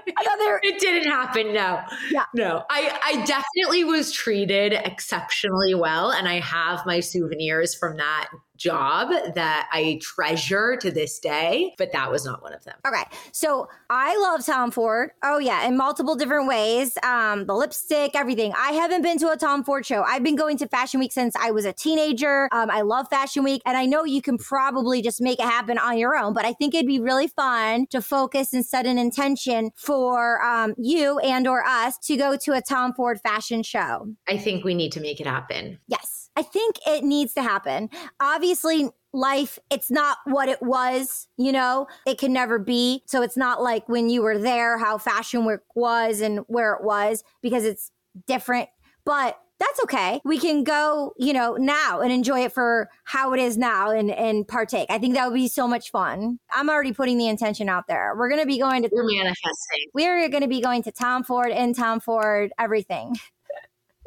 [0.18, 1.54] I thought they were, it didn't happen.
[1.54, 1.82] No.
[2.12, 2.26] Yeah.
[2.34, 2.64] No.
[2.70, 6.12] I, I definitely was treated exceptionally well.
[6.12, 8.30] And I have my souvenirs from that
[8.62, 12.76] job that I treasure to this day, but that was not one of them.
[12.88, 15.12] Okay, so I love Tom Ford.
[15.24, 16.98] Oh yeah, in multiple different ways.
[17.04, 18.54] Um, the lipstick, everything.
[18.58, 20.04] I haven't been to a Tom Ford show.
[20.04, 22.48] I've been going to Fashion Week since I was a teenager.
[22.52, 25.78] Um, I love Fashion Week, and I know you can probably just make it happen
[25.78, 26.34] on your own.
[26.34, 30.76] But I think it'd be really fun to focus and set an intention for um,
[30.78, 34.08] you and or us to go to a Tom Ford fashion show.
[34.28, 35.80] I think we need to make it happen.
[35.88, 36.21] Yes.
[36.36, 37.90] I think it needs to happen.
[38.20, 43.04] Obviously, life, it's not what it was, you know, it can never be.
[43.06, 46.84] So it's not like when you were there, how Fashion Week was and where it
[46.84, 47.92] was, because it's
[48.28, 48.70] different.
[49.04, 50.22] But that's okay.
[50.26, 54.10] We can go, you know, now and enjoy it for how it is now and,
[54.10, 54.88] and partake.
[54.90, 56.40] I think that would be so much fun.
[56.52, 58.16] I'm already putting the intention out there.
[58.18, 59.86] We're going to be going to, We're manifesting.
[59.94, 63.16] we're going to be going to Tom Ford and Tom Ford, everything.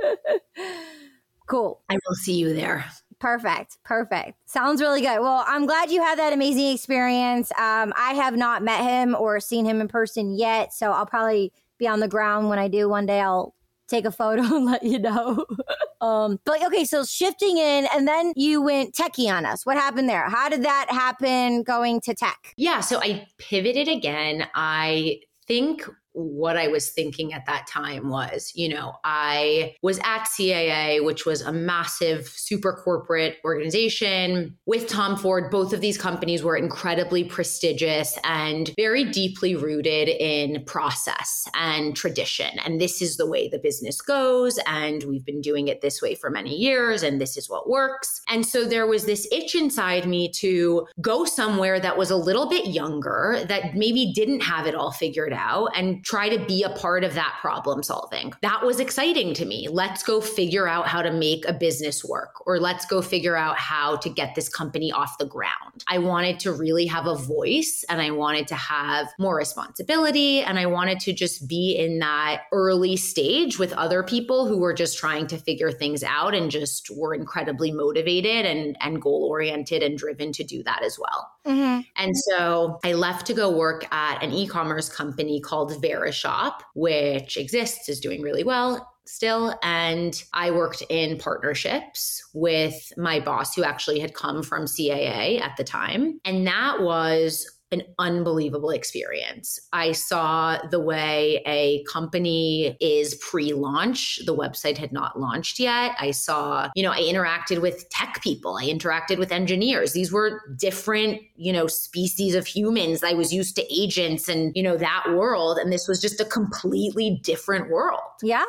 [1.46, 1.82] cool.
[1.88, 2.84] I will see you there.
[3.20, 3.78] Perfect.
[3.84, 4.38] Perfect.
[4.46, 5.20] Sounds really good.
[5.20, 7.50] Well, I'm glad you had that amazing experience.
[7.52, 11.52] Um, I have not met him or seen him in person yet, so I'll probably
[11.78, 12.88] be on the ground when I do.
[12.88, 13.54] One day I'll
[13.88, 15.46] take a photo and let you know.
[16.00, 19.64] um, but okay, so shifting in, and then you went techie on us.
[19.64, 20.28] What happened there?
[20.28, 22.52] How did that happen going to tech?
[22.56, 24.46] Yeah, so I pivoted again.
[24.54, 30.24] I think what I was thinking at that time was, you know, I was at
[30.24, 35.50] CAA, which was a massive, super corporate organization with Tom Ford.
[35.50, 42.58] Both of these companies were incredibly prestigious and very deeply rooted in process and tradition.
[42.64, 44.58] And this is the way the business goes.
[44.66, 47.02] And we've been doing it this way for many years.
[47.02, 48.22] And this is what works.
[48.28, 52.48] And so there was this itch inside me to go somewhere that was a little
[52.48, 56.70] bit younger, that maybe didn't have it all figured out, and try to be a
[56.70, 58.32] part of that problem solving.
[58.42, 59.68] That was exciting to me.
[59.68, 63.56] Let's go figure out how to make a business work, or let's go figure out
[63.56, 65.84] how to get this company off the ground.
[65.88, 70.58] I wanted to really have a voice and I wanted to have more responsibility and
[70.58, 74.98] I wanted to just be in that early stage with other people who were just
[74.98, 79.98] trying to figure things out and just were incredibly motivated and, and goal oriented and
[79.98, 81.30] driven to do that as well.
[81.46, 81.80] Mm-hmm.
[81.96, 87.36] And so I left to go work at an e commerce company called Verishop, which
[87.36, 89.54] exists, is doing really well still.
[89.62, 95.56] And I worked in partnerships with my boss, who actually had come from CAA at
[95.56, 96.20] the time.
[96.24, 99.58] And that was an unbelievable experience.
[99.72, 104.20] I saw the way a company is pre launch.
[104.26, 105.96] The website had not launched yet.
[105.98, 109.92] I saw, you know, I interacted with tech people, I interacted with engineers.
[109.92, 113.02] These were different, you know, species of humans.
[113.02, 115.58] I was used to agents and, you know, that world.
[115.58, 118.00] And this was just a completely different world.
[118.22, 118.44] Yeah.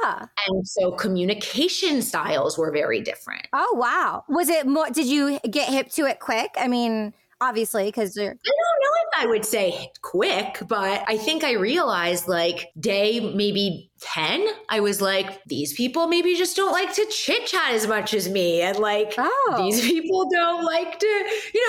[0.47, 3.47] And so communication styles were very different.
[3.53, 4.23] Oh, wow.
[4.29, 6.51] Was it more, did you get hip to it quick?
[6.57, 11.17] I mean, obviously, because you're, I don't know if I would say quick, but I
[11.17, 16.71] think I realized like day maybe 10, I was like, these people maybe just don't
[16.71, 18.61] like to chit chat as much as me.
[18.61, 19.53] And like, Oh.
[19.57, 21.13] these people don't like to, you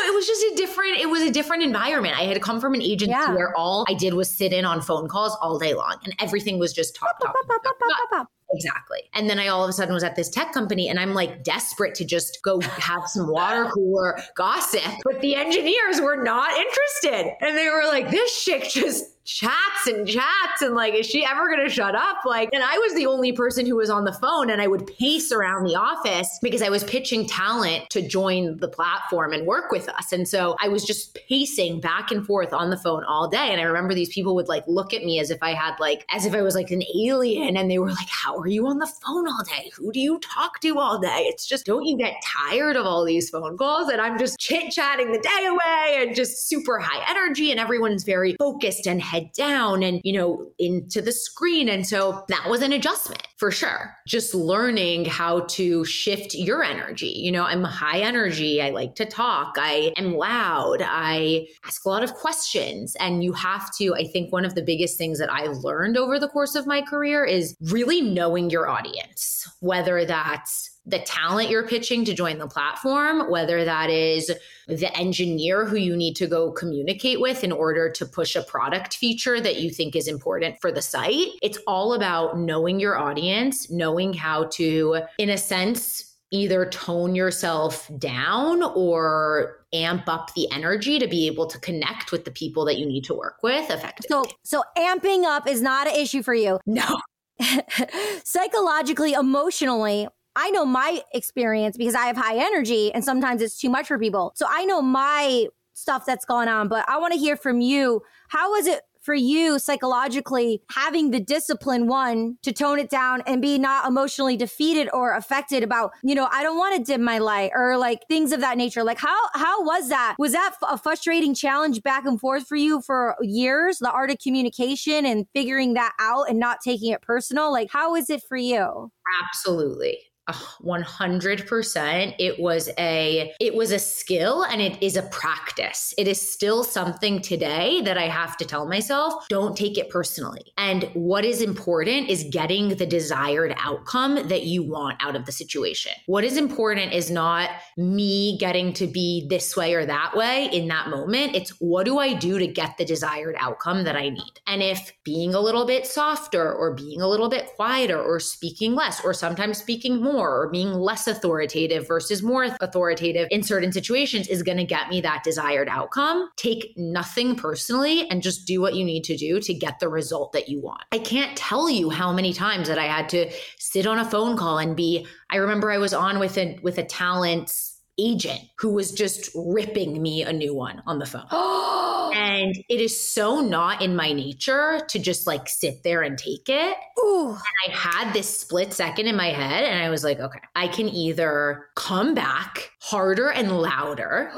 [0.06, 2.18] know, it was just a different, it was a different environment.
[2.18, 3.34] I had come from an agency Yeah.
[3.34, 6.58] where all I did was sit in on phone calls all day long and everything
[6.58, 8.28] was just talk, talk, talk, talk, talk.
[8.50, 9.00] Exactly.
[9.12, 11.42] And then I all of a sudden was at this tech company and I'm like
[11.42, 14.82] desperate to just go have some water cooler gossip.
[15.04, 17.34] But the engineers were not interested.
[17.40, 21.48] And they were like, this chick just chats and chats and like, is she ever
[21.48, 22.18] going to shut up?
[22.24, 24.86] Like, and I was the only person who was on the phone and I would
[24.86, 29.72] pace around the office because I was pitching talent to join the platform and work
[29.72, 30.12] with us.
[30.12, 33.48] And so I was just pacing back and forth on the phone all day.
[33.50, 36.06] And I remember these people would like look at me as if I had like,
[36.10, 37.56] as if I was like an alien.
[37.56, 39.70] And they were like, how are you on the phone all day?
[39.76, 41.24] Who do you talk to all day?
[41.26, 43.90] It's just, don't you get tired of all these phone calls?
[43.90, 47.50] And I'm just chit chatting the day away and just super high energy.
[47.50, 51.68] And everyone's very focused and head down and, you know, into the screen.
[51.68, 53.94] And so that was an adjustment for sure.
[54.06, 57.08] Just learning how to shift your energy.
[57.16, 58.60] You know, I'm high energy.
[58.60, 59.54] I like to talk.
[59.58, 60.82] I am loud.
[60.82, 62.94] I ask a lot of questions.
[63.00, 66.18] And you have to, I think one of the biggest things that I learned over
[66.18, 71.66] the course of my career is really knowing your audience, whether that's the talent you're
[71.66, 74.30] pitching to join the platform, whether that is
[74.68, 78.96] the engineer who you need to go communicate with in order to push a product
[78.96, 81.28] feature that you think is important for the site.
[81.42, 87.90] It's all about knowing your audience, knowing how to, in a sense, either tone yourself
[87.98, 92.78] down or amp up the energy to be able to connect with the people that
[92.78, 94.08] you need to work with effectively.
[94.08, 96.58] So so amping up is not an issue for you.
[96.66, 97.00] No.
[98.24, 103.70] Psychologically, emotionally, I know my experience because I have high energy and sometimes it's too
[103.70, 104.32] much for people.
[104.36, 108.02] So I know my stuff that's going on, but I want to hear from you.
[108.28, 113.40] How was it for you psychologically having the discipline one to tone it down and
[113.40, 117.18] be not emotionally defeated or affected about you know i don't want to dim my
[117.18, 118.82] light or like things of that nature?
[118.82, 120.16] Like how how was that?
[120.18, 124.18] Was that a frustrating challenge back and forth for you for years the art of
[124.18, 127.52] communication and figuring that out and not taking it personal?
[127.52, 128.90] Like how is it for you?
[129.22, 135.94] Absolutely 100% it was a it was a skill and it is a practice.
[135.96, 140.52] It is still something today that i have to tell myself don't take it personally.
[140.58, 145.32] And what is important is getting the desired outcome that you want out of the
[145.32, 145.92] situation.
[146.06, 150.66] What is important is not me getting to be this way or that way in
[150.68, 151.36] that moment.
[151.36, 154.40] It's what do i do to get the desired outcome that i need?
[154.46, 158.74] And if being a little bit softer or being a little bit quieter or speaking
[158.74, 163.70] less or sometimes speaking more more or being less authoritative versus more authoritative in certain
[163.70, 166.30] situations is going to get me that desired outcome.
[166.36, 170.32] Take nothing personally and just do what you need to do to get the result
[170.32, 170.82] that you want.
[170.92, 174.36] I can't tell you how many times that I had to sit on a phone
[174.36, 177.52] call and be I remember I was on with a with a talent
[177.98, 181.26] agent who was just ripping me a new one on the phone.
[182.16, 186.48] and it is so not in my nature to just like sit there and take
[186.48, 186.76] it.
[187.04, 187.30] Ooh.
[187.30, 190.68] And I had this split second in my head and I was like, okay, I
[190.68, 194.30] can either come back harder and louder,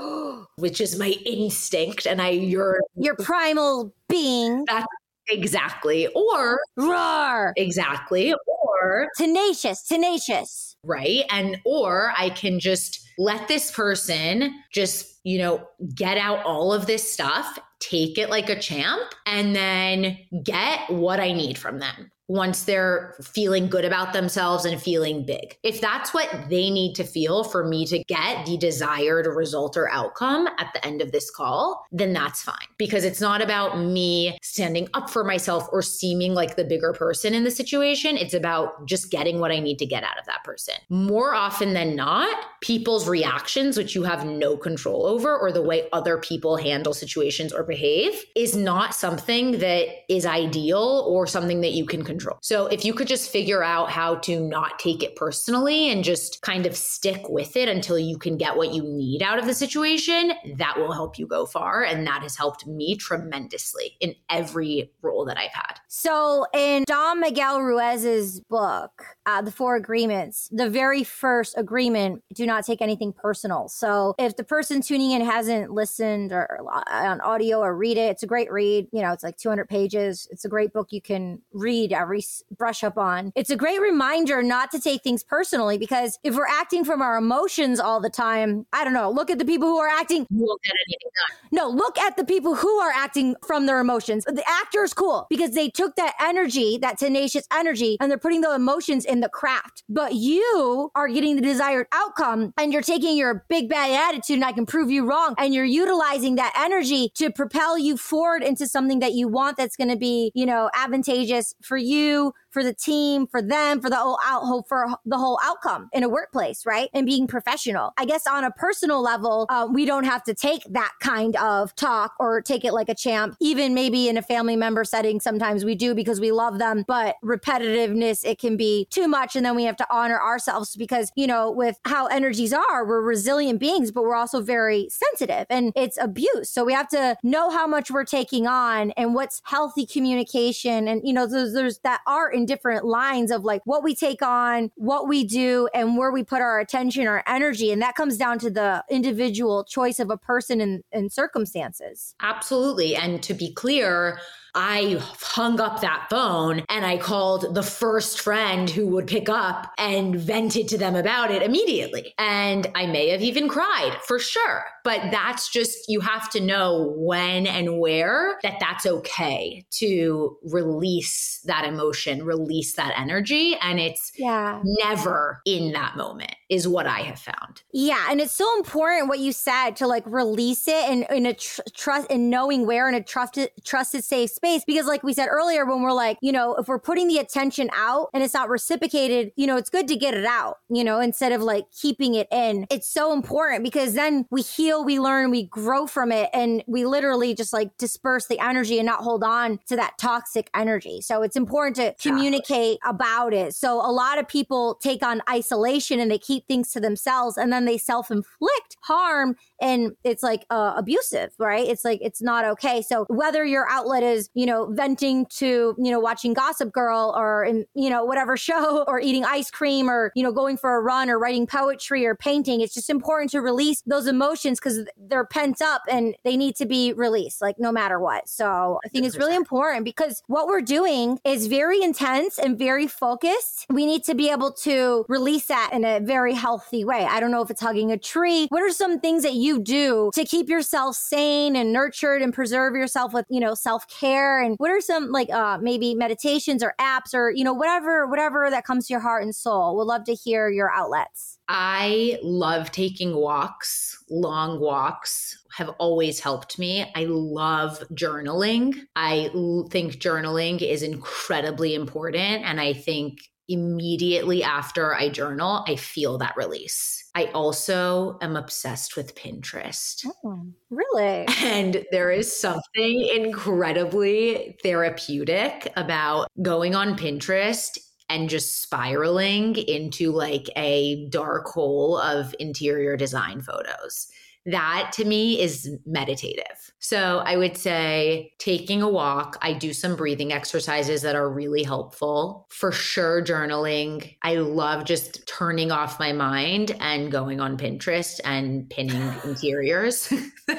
[0.57, 4.65] which is my instinct and I your your primal being.
[4.67, 4.87] That's
[5.29, 6.07] exactly.
[6.09, 7.53] Or roar.
[7.57, 8.33] Exactly.
[8.33, 10.77] Or tenacious, tenacious.
[10.85, 11.25] Right.
[11.31, 16.87] And or I can just let this person just, you know, get out all of
[16.87, 22.11] this stuff, take it like a champ, and then get what I need from them
[22.29, 25.57] once they're feeling good about themselves and feeling big.
[25.63, 29.91] If that's what they need to feel for me to get the desired result or
[29.91, 32.67] outcome at the end of this call, then that's fine.
[32.77, 37.33] Because it's not about me standing up for myself or seeming like the bigger person
[37.35, 38.19] in the situation.
[38.19, 40.75] It's about just getting what I need to get out of that person.
[40.91, 45.89] More often than not, people's reactions, which you have no control over, or the way
[45.95, 51.73] other people handle situations or behave, is not something that is ideal or something that
[51.73, 52.39] you can control control.
[52.43, 56.43] So if you could just figure out how to not take it personally and just
[56.43, 59.55] kind of stick with it until you can get what you need out of the
[59.55, 61.85] situation, that will help you go far.
[61.85, 65.79] And that has helped me tremendously in every role that I've had.
[65.89, 72.47] So in Don Miguel Ruiz's book, uh, The Four Agreements, the very first agreement, do
[72.47, 73.69] not take anything personal.
[73.69, 78.11] So if the person tuning in hasn't listened or, or on audio or read it,
[78.11, 78.89] it's a great read.
[78.93, 80.27] You know, it's like 200 pages.
[80.31, 82.25] It's a great book you can read re-
[82.57, 83.33] brush up on.
[83.35, 87.17] It's a great reminder not to take things personally because if we're acting from our
[87.17, 90.27] emotions all the time, I don't know, look at the people who are acting.
[90.31, 91.49] Won't get anything done.
[91.51, 94.25] No, look at the people who are acting from their emotions.
[94.25, 98.41] The actor is cool because they took that energy, that tenacious energy, and they're putting
[98.41, 99.85] the emotions in the craft.
[99.89, 104.45] But you are getting the desired outcome and you're taking your big bad attitude and
[104.45, 108.67] I can prove you wrong and you're utilizing that energy to propel you forward into
[108.67, 112.65] something that you want that's going to be, you know, advantageous for you you, for
[112.65, 116.67] the team, for them, for the whole out, for the whole outcome in a workplace,
[116.67, 116.91] right?
[116.93, 117.93] And being professional.
[117.97, 121.73] I guess on a personal level, um, we don't have to take that kind of
[121.77, 123.37] talk or take it like a champ.
[123.41, 127.15] Even maybe in a family member setting, sometimes we do because we love them, but
[127.25, 129.37] repetitiveness, it can be too much.
[129.37, 133.03] And then we have to honor ourselves because, you know, with how energies are, we're
[133.03, 136.51] resilient beings, but we're also very sensitive and it's abuse.
[136.51, 140.89] So we have to know how much we're taking on and what's healthy communication.
[140.89, 144.23] And, you know, there's, there's that art in different lines of like what we take
[144.23, 147.71] on, what we do, and where we put our attention, our energy.
[147.71, 152.17] And that comes down to the individual choice of a person and, and circumstances.
[152.21, 152.97] Absolutely.
[152.97, 154.19] And to be clear,
[154.55, 159.73] I hung up that phone and I called the first friend who would pick up
[159.79, 162.15] and vented to them about it immediately.
[162.19, 164.65] And I may have even cried for sure.
[164.85, 171.41] But that's just, you have to know when and where that that's okay to release
[171.45, 173.57] that emotion, release that energy.
[173.61, 174.61] And it's yeah.
[174.65, 177.63] never in that moment is what I have found.
[177.73, 178.07] Yeah.
[178.09, 181.61] And it's so important what you said to like release it in, in a tr-
[181.75, 184.63] trust and knowing where in a trusted, trusted, safe space.
[184.65, 187.69] Because like we said earlier, when we're like, you know, if we're putting the attention
[187.75, 191.01] out and it's not reciprocated, you know, it's good to get it out, you know,
[191.01, 192.67] instead of like keeping it in.
[192.71, 196.87] It's so important because then we heal we learn, we grow from it, and we
[196.87, 201.01] literally just like disperse the energy and not hold on to that toxic energy.
[201.01, 203.55] So it's important to communicate about it.
[203.55, 207.53] So a lot of people take on isolation and they keep things to themselves and
[207.53, 211.67] then they self inflict harm and it's like uh, abusive, right?
[211.67, 212.83] It's like it's not okay.
[212.83, 217.45] So whether your outlet is, you know, venting to, you know, watching Gossip Girl or
[217.45, 220.81] in, you know, whatever show or eating ice cream or, you know, going for a
[220.81, 225.27] run or writing poetry or painting, it's just important to release those emotions because they're
[225.27, 228.29] pent up and they need to be released, like no matter what.
[228.29, 229.07] So I think 100%.
[229.09, 233.67] it's really important because what we're doing is very intense and very focused.
[233.71, 237.05] We need to be able to release that in a very healthy way.
[237.05, 238.47] I don't know if it's hugging a tree.
[238.51, 242.75] What are some things that you do to keep yourself sane and nurtured and preserve
[242.75, 244.43] yourself with, you know, self care?
[244.43, 248.51] And what are some like uh, maybe meditations or apps or, you know, whatever, whatever
[248.51, 249.79] that comes to your heart and soul?
[249.79, 251.39] We'd love to hear your outlets.
[251.49, 256.91] I love taking walks, long walks have always helped me.
[256.95, 258.75] I love journaling.
[258.97, 259.31] I
[259.71, 262.45] think journaling is incredibly important.
[262.45, 267.08] And I think immediately after I journal, I feel that release.
[267.15, 270.07] I also am obsessed with Pinterest.
[270.25, 271.27] Oh, really?
[271.43, 277.79] And there is something incredibly therapeutic about going on Pinterest
[278.09, 284.09] and just spiraling into like a dark hole of interior design photos.
[284.51, 286.73] That to me is meditative.
[286.79, 291.63] So I would say taking a walk, I do some breathing exercises that are really
[291.63, 292.47] helpful.
[292.49, 294.17] For sure, journaling.
[294.23, 300.11] I love just turning off my mind and going on Pinterest and pinning interiors.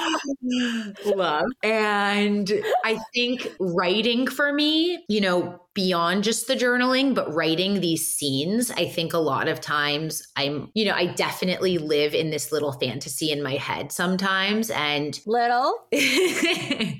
[1.16, 1.44] love.
[1.62, 2.50] And
[2.84, 8.70] I think writing for me, you know, beyond just the journaling, but writing these scenes,
[8.72, 12.72] I think a lot of times I'm, you know, I definitely live in this little
[12.72, 15.72] fantasy in my head sometimes and little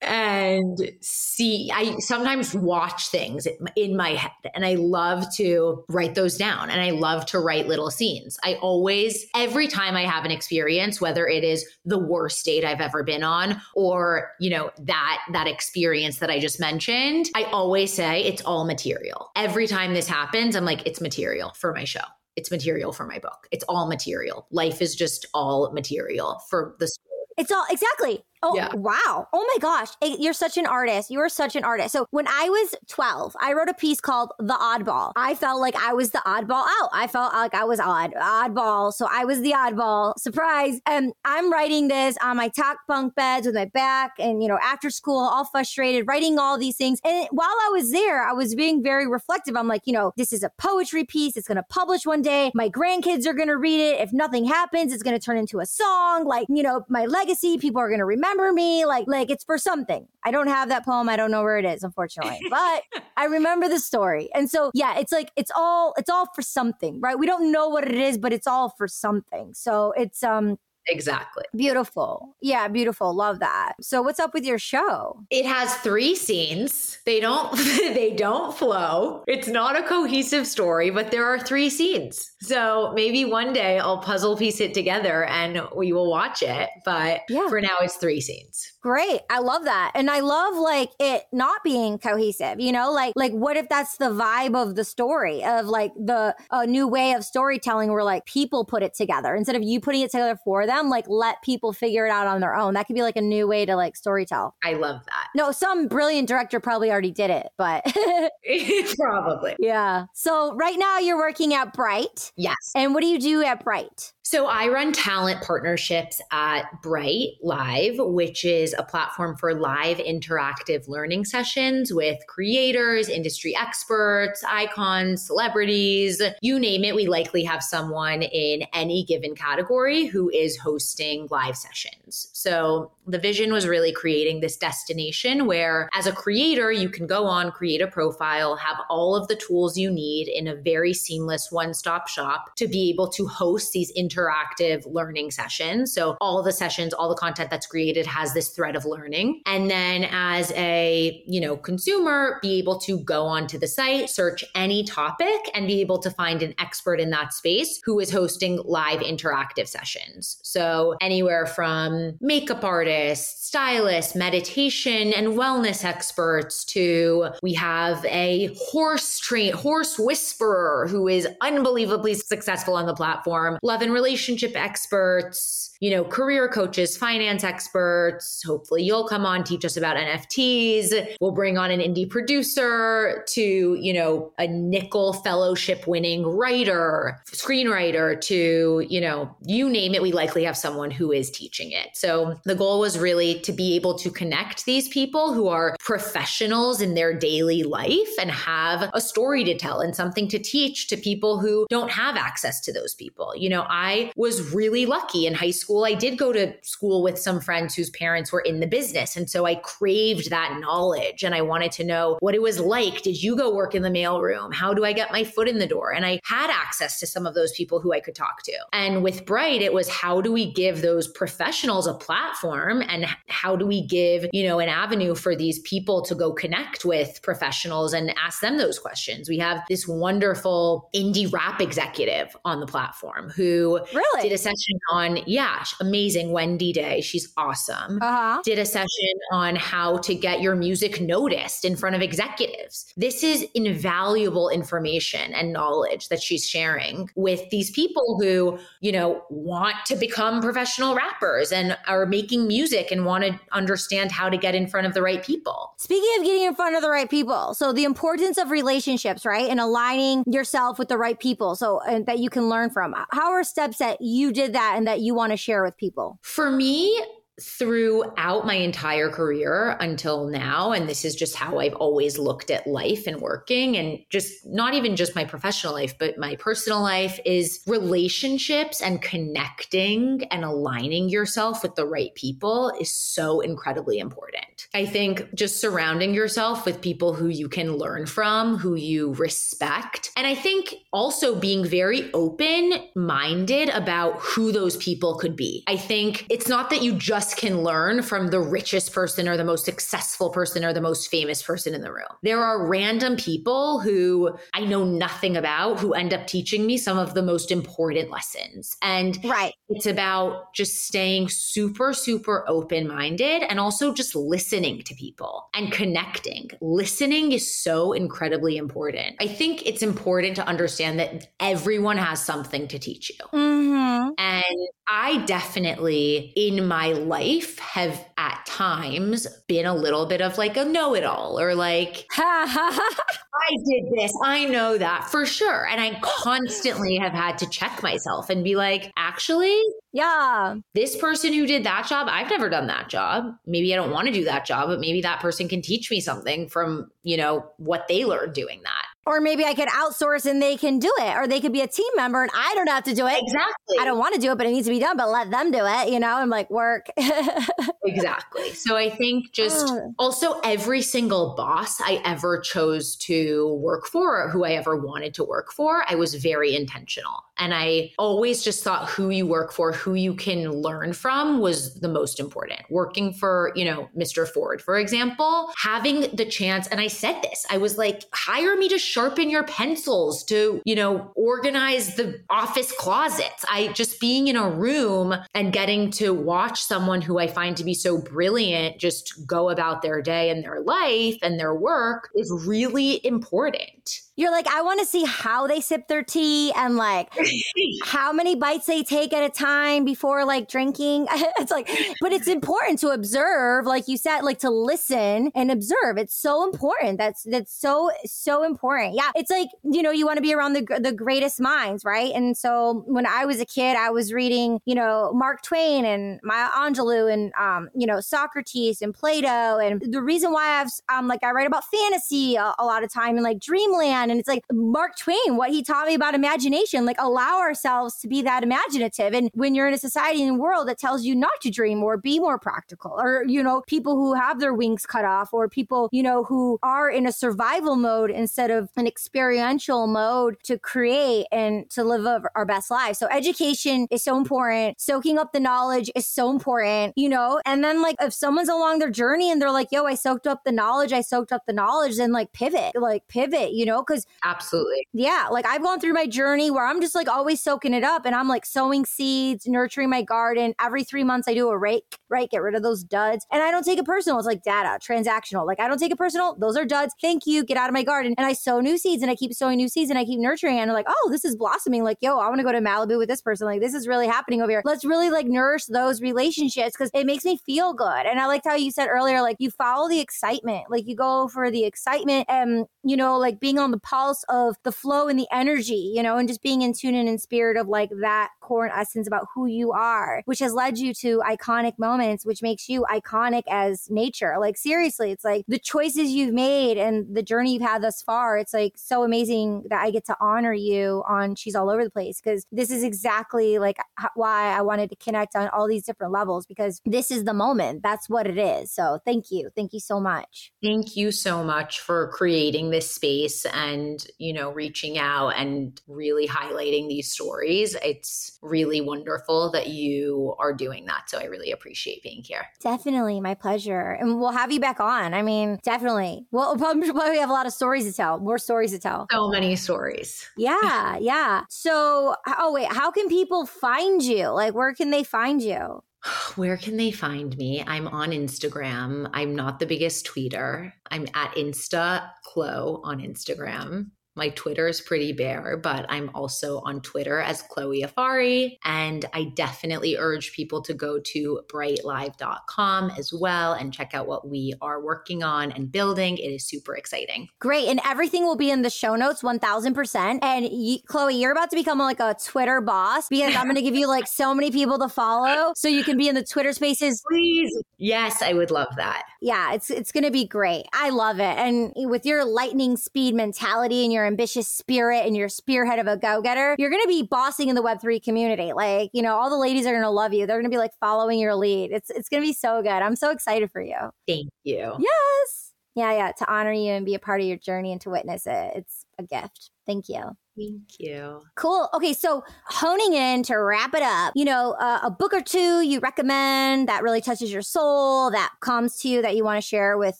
[0.00, 6.36] and see, I sometimes watch things in my head and I love to write those
[6.36, 8.38] down and I love to write little scenes.
[8.44, 12.80] I always, every time I have an experience, whether it is the worst date I've
[12.82, 17.92] ever been on or, you know, that, that experience that I just mentioned, I always
[17.92, 19.30] say it's all material.
[19.36, 22.00] Every time this happens, I'm like, it's material for my show.
[22.36, 23.46] It's material for my book.
[23.50, 24.46] It's all material.
[24.50, 27.08] Life is just all material for the story.
[27.38, 28.24] It's all exactly.
[28.42, 28.74] Oh, yeah.
[28.74, 29.28] wow.
[29.32, 29.88] Oh my gosh.
[30.02, 31.10] You're such an artist.
[31.10, 31.92] You are such an artist.
[31.92, 35.12] So when I was 12, I wrote a piece called The Oddball.
[35.14, 36.90] I felt like I was the oddball out.
[36.92, 38.92] I felt like I was odd, oddball.
[38.92, 40.18] So I was the oddball.
[40.18, 40.80] Surprise.
[40.86, 44.58] And I'm writing this on my talk bunk beds with my back and, you know,
[44.62, 46.98] after school, all frustrated, writing all these things.
[47.04, 49.56] And while I was there, I was being very reflective.
[49.56, 51.36] I'm like, you know, this is a poetry piece.
[51.36, 52.50] It's going to publish one day.
[52.54, 54.00] My grandkids are going to read it.
[54.00, 56.24] If nothing happens, it's going to turn into a song.
[56.24, 58.84] Like, you know, my legacy, people are going to remember remember me.
[58.86, 60.06] Like, like it's for something.
[60.24, 61.08] I don't have that poem.
[61.08, 62.82] I don't know where it is, unfortunately, but
[63.16, 64.30] I remember the story.
[64.34, 67.18] And so, yeah, it's like, it's all, it's all for something, right?
[67.18, 69.54] We don't know what it is, but it's all for something.
[69.54, 70.56] So it's, um,
[70.88, 71.44] Exactly.
[71.54, 72.36] Beautiful.
[72.40, 73.14] Yeah, beautiful.
[73.14, 73.74] Love that.
[73.80, 75.24] So what's up with your show?
[75.30, 76.98] It has three scenes.
[77.06, 79.22] They don't they don't flow.
[79.26, 82.32] It's not a cohesive story, but there are three scenes.
[82.40, 87.20] So maybe one day I'll puzzle piece it together and we will watch it, but
[87.28, 87.48] yeah.
[87.48, 88.71] for now it's three scenes.
[88.82, 89.20] Great.
[89.30, 89.92] I love that.
[89.94, 93.96] And I love like it not being cohesive, you know, like, like what if that's
[93.96, 98.26] the vibe of the story of like the a new way of storytelling where like
[98.26, 101.72] people put it together instead of you putting it together for them, like let people
[101.72, 102.74] figure it out on their own.
[102.74, 104.52] That could be like a new way to like storytell.
[104.64, 105.28] I love that.
[105.36, 107.84] No, some brilliant director probably already did it, but
[108.98, 109.54] probably.
[109.60, 110.06] Yeah.
[110.12, 112.32] So right now you're working at Bright.
[112.36, 112.72] Yes.
[112.74, 114.12] And what do you do at Bright?
[114.24, 120.86] So I run talent partnerships at Bright Live, which is a platform for live interactive
[120.86, 126.94] learning sessions with creators, industry experts, icons, celebrities, you name it.
[126.94, 132.28] We likely have someone in any given category who is hosting live sessions.
[132.32, 137.24] So the vision was really creating this destination where, as a creator, you can go
[137.24, 141.50] on, create a profile, have all of the tools you need in a very seamless
[141.50, 145.86] one stop shop to be able to host these interactive learning session.
[145.86, 149.42] So, all the sessions, all the content that's created has this thread of learning.
[149.46, 154.44] And then, as a you know consumer, be able to go onto the site, search
[154.54, 158.60] any topic, and be able to find an expert in that space who is hosting
[158.64, 160.38] live interactive sessions.
[160.42, 169.18] So, anywhere from makeup artists stylists, meditation and wellness experts to we have a horse
[169.18, 175.90] train horse whisperer who is unbelievably successful on the platform, love and relationship experts, you
[175.90, 178.40] know, career coaches, finance experts.
[178.46, 181.16] Hopefully, you'll come on, teach us about NFTs.
[181.20, 188.20] We'll bring on an indie producer to, you know, a Nicholl fellowship winning writer, screenwriter
[188.20, 190.02] to, you know, you name it.
[190.02, 191.88] We likely have someone who is teaching it.
[191.94, 196.80] So the goal was really to be able to connect these people who are professionals
[196.80, 200.96] in their daily life and have a story to tell and something to teach to
[200.96, 203.34] people who don't have access to those people.
[203.34, 207.02] You know, I was really lucky in high school school, I did go to school
[207.02, 209.16] with some friends whose parents were in the business.
[209.16, 213.00] And so I craved that knowledge and I wanted to know what it was like.
[213.00, 214.52] Did you go work in the mailroom?
[214.52, 215.92] How do I get my foot in the door?
[215.94, 218.52] And I had access to some of those people who I could talk to.
[218.74, 223.56] And with Bright, it was how do we give those professionals a platform and how
[223.56, 227.94] do we give, you know, an avenue for these people to go connect with professionals
[227.94, 229.26] and ask them those questions?
[229.26, 234.22] We have this wonderful indie rap executive on the platform who really?
[234.22, 237.00] did a session on, yeah, gosh, amazing Wendy Day.
[237.00, 238.00] She's awesome.
[238.02, 238.42] Uh-huh.
[238.44, 242.92] Did a session on how to get your music noticed in front of executives.
[242.96, 249.22] This is invaluable information and knowledge that she's sharing with these people who, you know,
[249.30, 254.36] want to become professional rappers and are making music and want to understand how to
[254.36, 255.74] get in front of the right people.
[255.76, 259.48] Speaking of getting in front of the right people, so the importance of relationships, right?
[259.48, 262.96] And aligning yourself with the right people so that you can learn from.
[263.10, 265.51] How are steps that you did that and that you want to share?
[265.52, 266.18] Share with people?
[266.22, 266.98] For me,
[267.42, 272.66] throughout my entire career until now and this is just how I've always looked at
[272.66, 277.18] life and working and just not even just my professional life but my personal life
[277.24, 284.68] is relationships and connecting and aligning yourself with the right people is so incredibly important.
[284.74, 290.10] I think just surrounding yourself with people who you can learn from, who you respect
[290.16, 295.64] and I think also being very open minded about who those people could be.
[295.66, 299.44] I think it's not that you just can learn from the richest person or the
[299.44, 302.08] most successful person or the most famous person in the room.
[302.22, 306.98] There are random people who I know nothing about who end up teaching me some
[306.98, 308.76] of the most important lessons.
[308.82, 309.54] And right.
[309.68, 315.72] it's about just staying super, super open minded and also just listening to people and
[315.72, 316.50] connecting.
[316.60, 319.16] Listening is so incredibly important.
[319.20, 323.26] I think it's important to understand that everyone has something to teach you.
[323.38, 324.10] Mm-hmm.
[324.18, 327.11] And I definitely, in my life,
[327.58, 332.06] have at times been a little bit of like a know it all or like,
[332.16, 334.12] I did this.
[334.22, 335.66] I know that for sure.
[335.66, 339.60] And I constantly have had to check myself and be like, actually,
[339.92, 340.56] yeah.
[340.74, 343.34] This person who did that job, I've never done that job.
[343.46, 346.00] Maybe I don't want to do that job, but maybe that person can teach me
[346.00, 348.86] something from, you know, what they learned doing that.
[349.04, 351.16] Or maybe I could outsource and they can do it.
[351.16, 353.20] Or they could be a team member and I don't have to do it.
[353.20, 353.78] Exactly.
[353.80, 355.50] I don't want to do it, but it needs to be done, but let them
[355.50, 356.86] do it, you know, I'm like work.
[357.84, 358.50] exactly.
[358.52, 359.94] So I think just oh.
[359.98, 365.14] also every single boss I ever chose to work for or who I ever wanted
[365.14, 369.52] to work for, I was very intentional And I always just thought who you work
[369.52, 372.60] for, who you can learn from was the most important.
[372.70, 374.28] Working for, you know, Mr.
[374.28, 378.68] Ford, for example, having the chance, and I said this, I was like, hire me
[378.68, 383.44] to sharpen your pencils, to, you know, organize the office closets.
[383.50, 387.64] I just being in a room and getting to watch someone who I find to
[387.64, 392.30] be so brilliant just go about their day and their life and their work is
[392.46, 393.98] really important.
[394.14, 397.08] You're like, I want to see how they sip their tea and like
[397.84, 401.06] how many bites they take at a time before like drinking.
[401.38, 405.96] it's like, but it's important to observe, like you said, like to listen and observe.
[405.96, 406.98] It's so important.
[406.98, 408.94] That's that's so so important.
[408.96, 412.12] Yeah, it's like you know you want to be around the the greatest minds, right?
[412.14, 416.20] And so when I was a kid, I was reading you know Mark Twain and
[416.22, 419.58] Maya Angelou and um you know Socrates and Plato.
[419.58, 422.92] And the reason why I've um like I write about fantasy a, a lot of
[422.92, 426.84] time and like Dreamland and it's like Mark Twain, what he taught me about imagination,
[426.84, 429.14] like allow ourselves to be that imaginative.
[429.14, 431.96] And when you're in a society and world that tells you not to dream or
[431.96, 435.88] be more practical, or, you know, people who have their wings cut off, or people,
[435.92, 441.26] you know, who are in a survival mode instead of an experiential mode to create
[441.32, 442.98] and to live our best lives.
[442.98, 444.80] So education is so important.
[444.80, 448.78] Soaking up the knowledge is so important, you know, and then like if someone's along
[448.78, 451.52] their journey and they're like, yo, I soaked up the knowledge, I soaked up the
[451.52, 455.92] knowledge, then like pivot, like pivot, you know, because absolutely, yeah, like I've gone through
[455.92, 459.46] my journey where I'm just like always soaking it up and I'm like sowing seeds,
[459.46, 460.54] nurturing my garden.
[460.60, 462.30] Every three months, I do a rake, right?
[462.30, 463.26] Get rid of those duds.
[463.30, 464.18] And I don't take it personal.
[464.18, 465.46] It's like data, transactional.
[465.46, 466.36] Like I don't take it personal.
[466.38, 466.94] Those are duds.
[467.00, 467.44] Thank you.
[467.44, 468.14] Get out of my garden.
[468.16, 470.58] And I sow new seeds and I keep sowing new seeds and I keep nurturing.
[470.58, 471.84] And I'm like, oh, this is blossoming.
[471.84, 473.46] Like, yo, I want to go to Malibu with this person.
[473.46, 474.62] Like, this is really happening over here.
[474.64, 478.06] Let's really like nourish those relationships because it makes me feel good.
[478.06, 480.64] And I liked how you said earlier, like you follow the excitement.
[480.70, 484.56] Like you go for the excitement and, you know, like being on the pulse of
[484.62, 487.56] the flow and the energy, you know, and just being in tune and in spirit
[487.56, 491.22] of like that core and essence about who you are, which has led you to
[491.28, 494.36] iconic moments, which makes you iconic as nature.
[494.38, 498.38] Like seriously, it's like the choices you've made and the journey you've had thus far.
[498.38, 501.90] It's like so amazing that I get to honor you on She's All Over the
[501.90, 503.78] Place because this is exactly like
[504.14, 507.82] why I wanted to connect on all these different levels because this is the moment.
[507.82, 508.72] That's what it is.
[508.72, 509.50] So thank you.
[509.54, 510.52] Thank you so much.
[510.62, 513.71] Thank you so much for creating this space and,
[514.18, 517.76] you know, reaching out and really highlighting these stories.
[517.82, 521.08] It's really wonderful that you are doing that.
[521.08, 522.46] So I really appreciate being here.
[522.60, 523.20] Definitely.
[523.20, 523.90] My pleasure.
[523.92, 525.14] And we'll have you back on.
[525.14, 526.26] I mean, definitely.
[526.30, 529.06] Well, we'll probably have a lot of stories to tell, more stories to tell.
[529.10, 530.28] So many stories.
[530.42, 530.96] Yeah.
[530.98, 531.44] Yeah.
[531.48, 534.28] So, oh, wait, how can people find you?
[534.28, 535.82] Like, where can they find you?
[536.36, 537.62] Where can they find me?
[537.66, 539.10] I'm on Instagram.
[539.12, 540.72] I'm not the biggest tweeter.
[540.90, 543.90] I'm at Insta Clo on Instagram.
[544.14, 548.58] My Twitter is pretty bare, but I'm also on Twitter as Chloe Afari.
[548.64, 554.28] And I definitely urge people to go to brightlive.com as well and check out what
[554.28, 556.18] we are working on and building.
[556.18, 557.28] It is super exciting.
[557.38, 557.68] Great.
[557.68, 560.18] And everything will be in the show notes 1000%.
[560.22, 563.62] And you, Chloe, you're about to become like a Twitter boss because I'm going to
[563.62, 566.52] give you like so many people to follow so you can be in the Twitter
[566.52, 567.02] spaces.
[567.08, 567.50] Please.
[567.78, 569.04] Yes, I would love that.
[569.20, 570.66] Yeah, it's it's going to be great.
[570.72, 571.38] I love it.
[571.38, 575.86] And with your lightning speed mentality and your your ambitious spirit and your spearhead of
[575.86, 578.52] a go-getter, you're going to be bossing in the web3 community.
[578.52, 580.26] Like, you know, all the ladies are going to love you.
[580.26, 581.70] They're going to be like following your lead.
[581.72, 582.70] It's it's going to be so good.
[582.70, 583.76] I'm so excited for you.
[584.06, 584.74] Thank you.
[584.78, 585.52] Yes.
[585.74, 588.26] Yeah, yeah, to honor you and be a part of your journey and to witness
[588.26, 588.52] it.
[588.56, 589.50] It's a gift.
[589.64, 590.16] Thank you.
[590.34, 591.20] Thank you.
[591.36, 591.68] Cool.
[591.74, 595.60] Okay, so honing in to wrap it up, you know, uh, a book or two
[595.60, 599.46] you recommend that really touches your soul, that comes to you that you want to
[599.46, 599.98] share with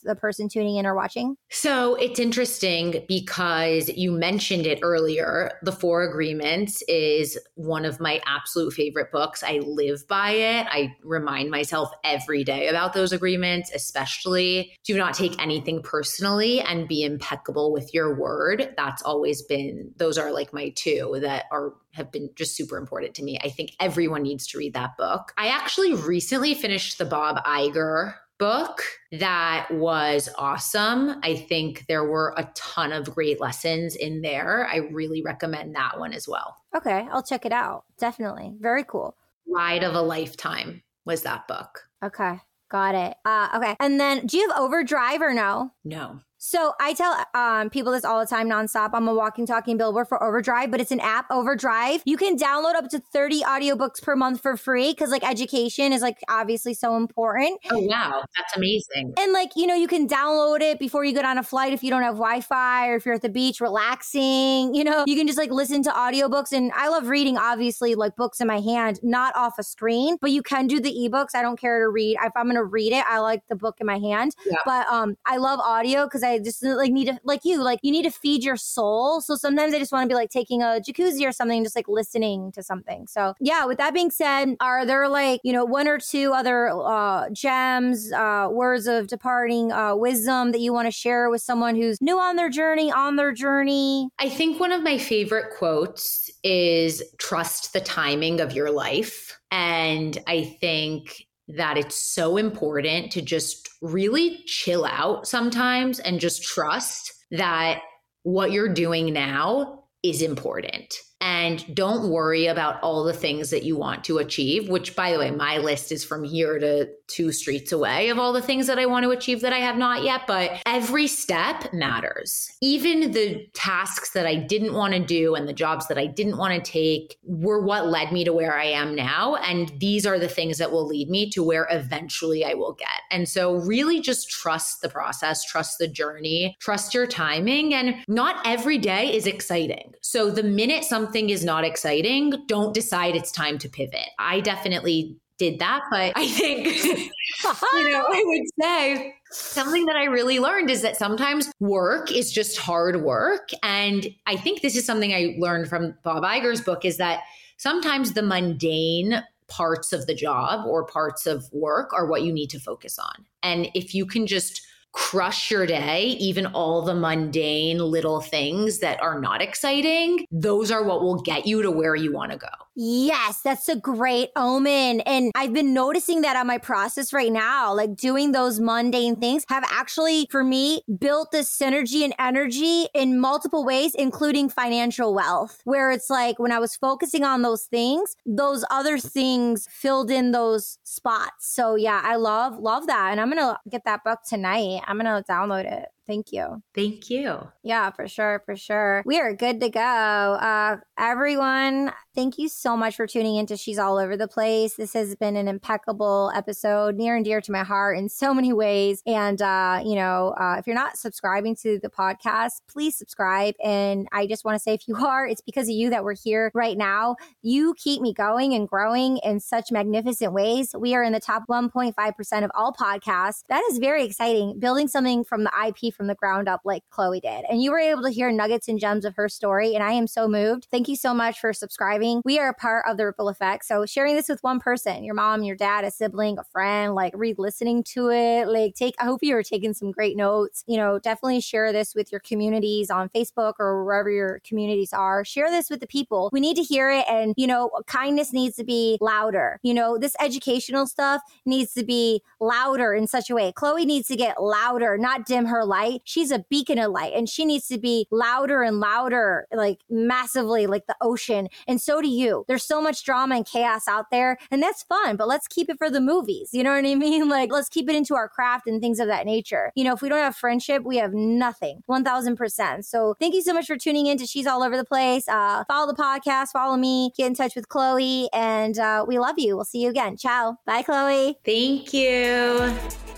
[0.01, 1.35] the person tuning in or watching?
[1.51, 5.51] So it's interesting because you mentioned it earlier.
[5.61, 9.43] The Four Agreements is one of my absolute favorite books.
[9.43, 10.65] I live by it.
[10.71, 16.87] I remind myself every day about those agreements, especially do not take anything personally and
[16.87, 18.73] be impeccable with your word.
[18.77, 22.77] That's always been, those are are like my two that are have been just super
[22.77, 23.37] important to me.
[23.43, 25.33] I think everyone needs to read that book.
[25.37, 31.19] I actually recently finished the Bob Iger book that was awesome.
[31.23, 34.67] I think there were a ton of great lessons in there.
[34.69, 36.57] I really recommend that one as well.
[36.75, 37.85] Okay, I'll check it out.
[37.99, 38.55] Definitely.
[38.59, 39.15] Very cool.
[39.47, 41.83] Ride of a Lifetime was that book.
[42.03, 43.15] Okay, got it.
[43.23, 43.75] Uh, okay.
[43.79, 45.71] And then do you have Overdrive or no?
[45.85, 46.19] No.
[46.45, 48.89] So I tell um, people this all the time nonstop.
[48.91, 52.01] I'm a walking, talking billboard for Overdrive, but it's an app, Overdrive.
[52.03, 56.01] You can download up to 30 audiobooks per month for free because like education is
[56.01, 57.61] like obviously so important.
[57.71, 58.25] Oh, wow.
[58.35, 59.13] That's amazing.
[59.17, 61.81] And like, you know, you can download it before you get on a flight if
[61.81, 64.75] you don't have Wi Fi or if you're at the beach relaxing.
[64.75, 66.51] You know, you can just like listen to audiobooks.
[66.51, 70.31] And I love reading, obviously, like books in my hand, not off a screen, but
[70.31, 71.35] you can do the ebooks.
[71.35, 72.17] I don't care to read.
[72.21, 74.35] If I'm going to read it, I like the book in my hand.
[74.45, 74.57] Yeah.
[74.65, 77.91] But um, I love audio because I just like need to, like you, like you
[77.91, 79.21] need to feed your soul.
[79.21, 81.87] So sometimes I just want to be like taking a jacuzzi or something, just like
[81.87, 83.07] listening to something.
[83.07, 86.69] So yeah, with that being said, are there like, you know, one or two other
[86.69, 91.75] uh, gems, uh, words of departing uh, wisdom that you want to share with someone
[91.75, 94.09] who's new on their journey, on their journey?
[94.19, 99.39] I think one of my favorite quotes is trust the timing of your life.
[99.51, 106.43] And I think that it's so important to just really chill out sometimes and just
[106.43, 107.81] trust that
[108.23, 110.95] what you're doing now is important.
[111.19, 115.19] And don't worry about all the things that you want to achieve which by the
[115.19, 118.79] way my list is from here to two streets away of all the things that
[118.79, 122.51] i want to achieve that i have not yet but every step matters.
[122.61, 126.37] Even the tasks that i didn't want to do and the jobs that i didn't
[126.37, 129.35] want to take were what led me to where i am now.
[129.35, 133.01] And these are the things that will lead me to where eventually i will get.
[133.11, 137.73] And so really just trust the process trust the journey trust your timing.
[137.73, 139.93] And not every day is exciting.
[140.01, 144.09] So the minute something is not exciting, don't decide it's time to pivot.
[144.19, 150.05] I definitely did that, but I think, you know, I would say something that I
[150.05, 153.49] really learned is that sometimes work is just hard work.
[153.63, 157.21] And I think this is something I learned from Bob Iger's book is that
[157.57, 162.49] sometimes the mundane parts of the job or parts of work are what you need
[162.51, 163.25] to focus on.
[163.41, 164.61] And if you can just
[164.93, 170.83] crush your day, even all the mundane little things that are not exciting, those are
[170.83, 172.47] what will get you to where you want to go.
[172.75, 175.01] Yes, that's a great omen.
[175.01, 179.45] And I've been noticing that on my process right now, like doing those mundane things
[179.49, 185.61] have actually, for me, built this synergy and energy in multiple ways, including financial wealth,
[185.65, 190.31] where it's like when I was focusing on those things, those other things filled in
[190.31, 191.53] those spots.
[191.53, 193.11] So yeah, I love, love that.
[193.11, 194.81] And I'm going to get that book tonight.
[194.87, 195.89] I'm going to download it.
[196.05, 196.61] Thank you.
[196.75, 197.47] Thank you.
[197.63, 198.41] Yeah, for sure.
[198.45, 199.03] For sure.
[199.05, 199.79] We are good to go.
[199.79, 204.75] Uh, everyone, thank you so much for tuning into She's All Over the Place.
[204.75, 208.51] This has been an impeccable episode, near and dear to my heart in so many
[208.51, 209.01] ways.
[209.05, 213.55] And, uh, you know, uh, if you're not subscribing to the podcast, please subscribe.
[213.63, 216.17] And I just want to say, if you are, it's because of you that we're
[216.21, 217.15] here right now.
[217.41, 220.75] You keep me going and growing in such magnificent ways.
[220.77, 223.43] We are in the top 1.5% of all podcasts.
[223.47, 224.59] That is very exciting.
[224.59, 227.45] Building something from the IP from the ground up like Chloe did.
[227.49, 229.75] And you were able to hear nuggets and gems of her story.
[229.75, 230.67] And I am so moved.
[230.71, 232.21] Thank you so much for subscribing.
[232.25, 233.65] We are a part of the ripple effect.
[233.65, 237.13] So sharing this with one person, your mom, your dad, a sibling, a friend, like
[237.15, 240.63] re listening to it, like take, I hope you are taking some great notes.
[240.67, 245.25] You know, definitely share this with your communities on Facebook or wherever your communities are.
[245.25, 246.29] Share this with the people.
[246.31, 247.05] We need to hear it.
[247.09, 249.59] And, you know, kindness needs to be louder.
[249.63, 253.51] You know, this educational stuff needs to be louder in such a way.
[253.51, 256.01] Chloe needs to get louder, not dim her light light.
[256.05, 260.67] She's a beacon of light and she needs to be louder and louder, like massively,
[260.67, 261.47] like the ocean.
[261.67, 262.45] And so do you.
[262.47, 265.77] There's so much drama and chaos out there, and that's fun, but let's keep it
[265.77, 266.49] for the movies.
[266.53, 267.29] You know what I mean?
[267.29, 269.71] Like, let's keep it into our craft and things of that nature.
[269.75, 271.81] You know, if we don't have friendship, we have nothing.
[271.89, 272.85] 1000%.
[272.85, 275.27] So thank you so much for tuning in to She's All Over the Place.
[275.27, 279.35] Uh, follow the podcast, follow me, get in touch with Chloe, and uh, we love
[279.37, 279.55] you.
[279.55, 280.17] We'll see you again.
[280.17, 280.57] Ciao.
[280.65, 281.37] Bye, Chloe.
[281.45, 282.73] Thank you.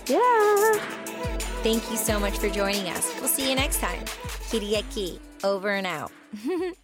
[0.08, 1.45] Yeah.
[1.66, 3.12] Thank you so much for joining us.
[3.18, 4.04] We'll see you next time.
[4.50, 6.12] Kiriaki, over and out.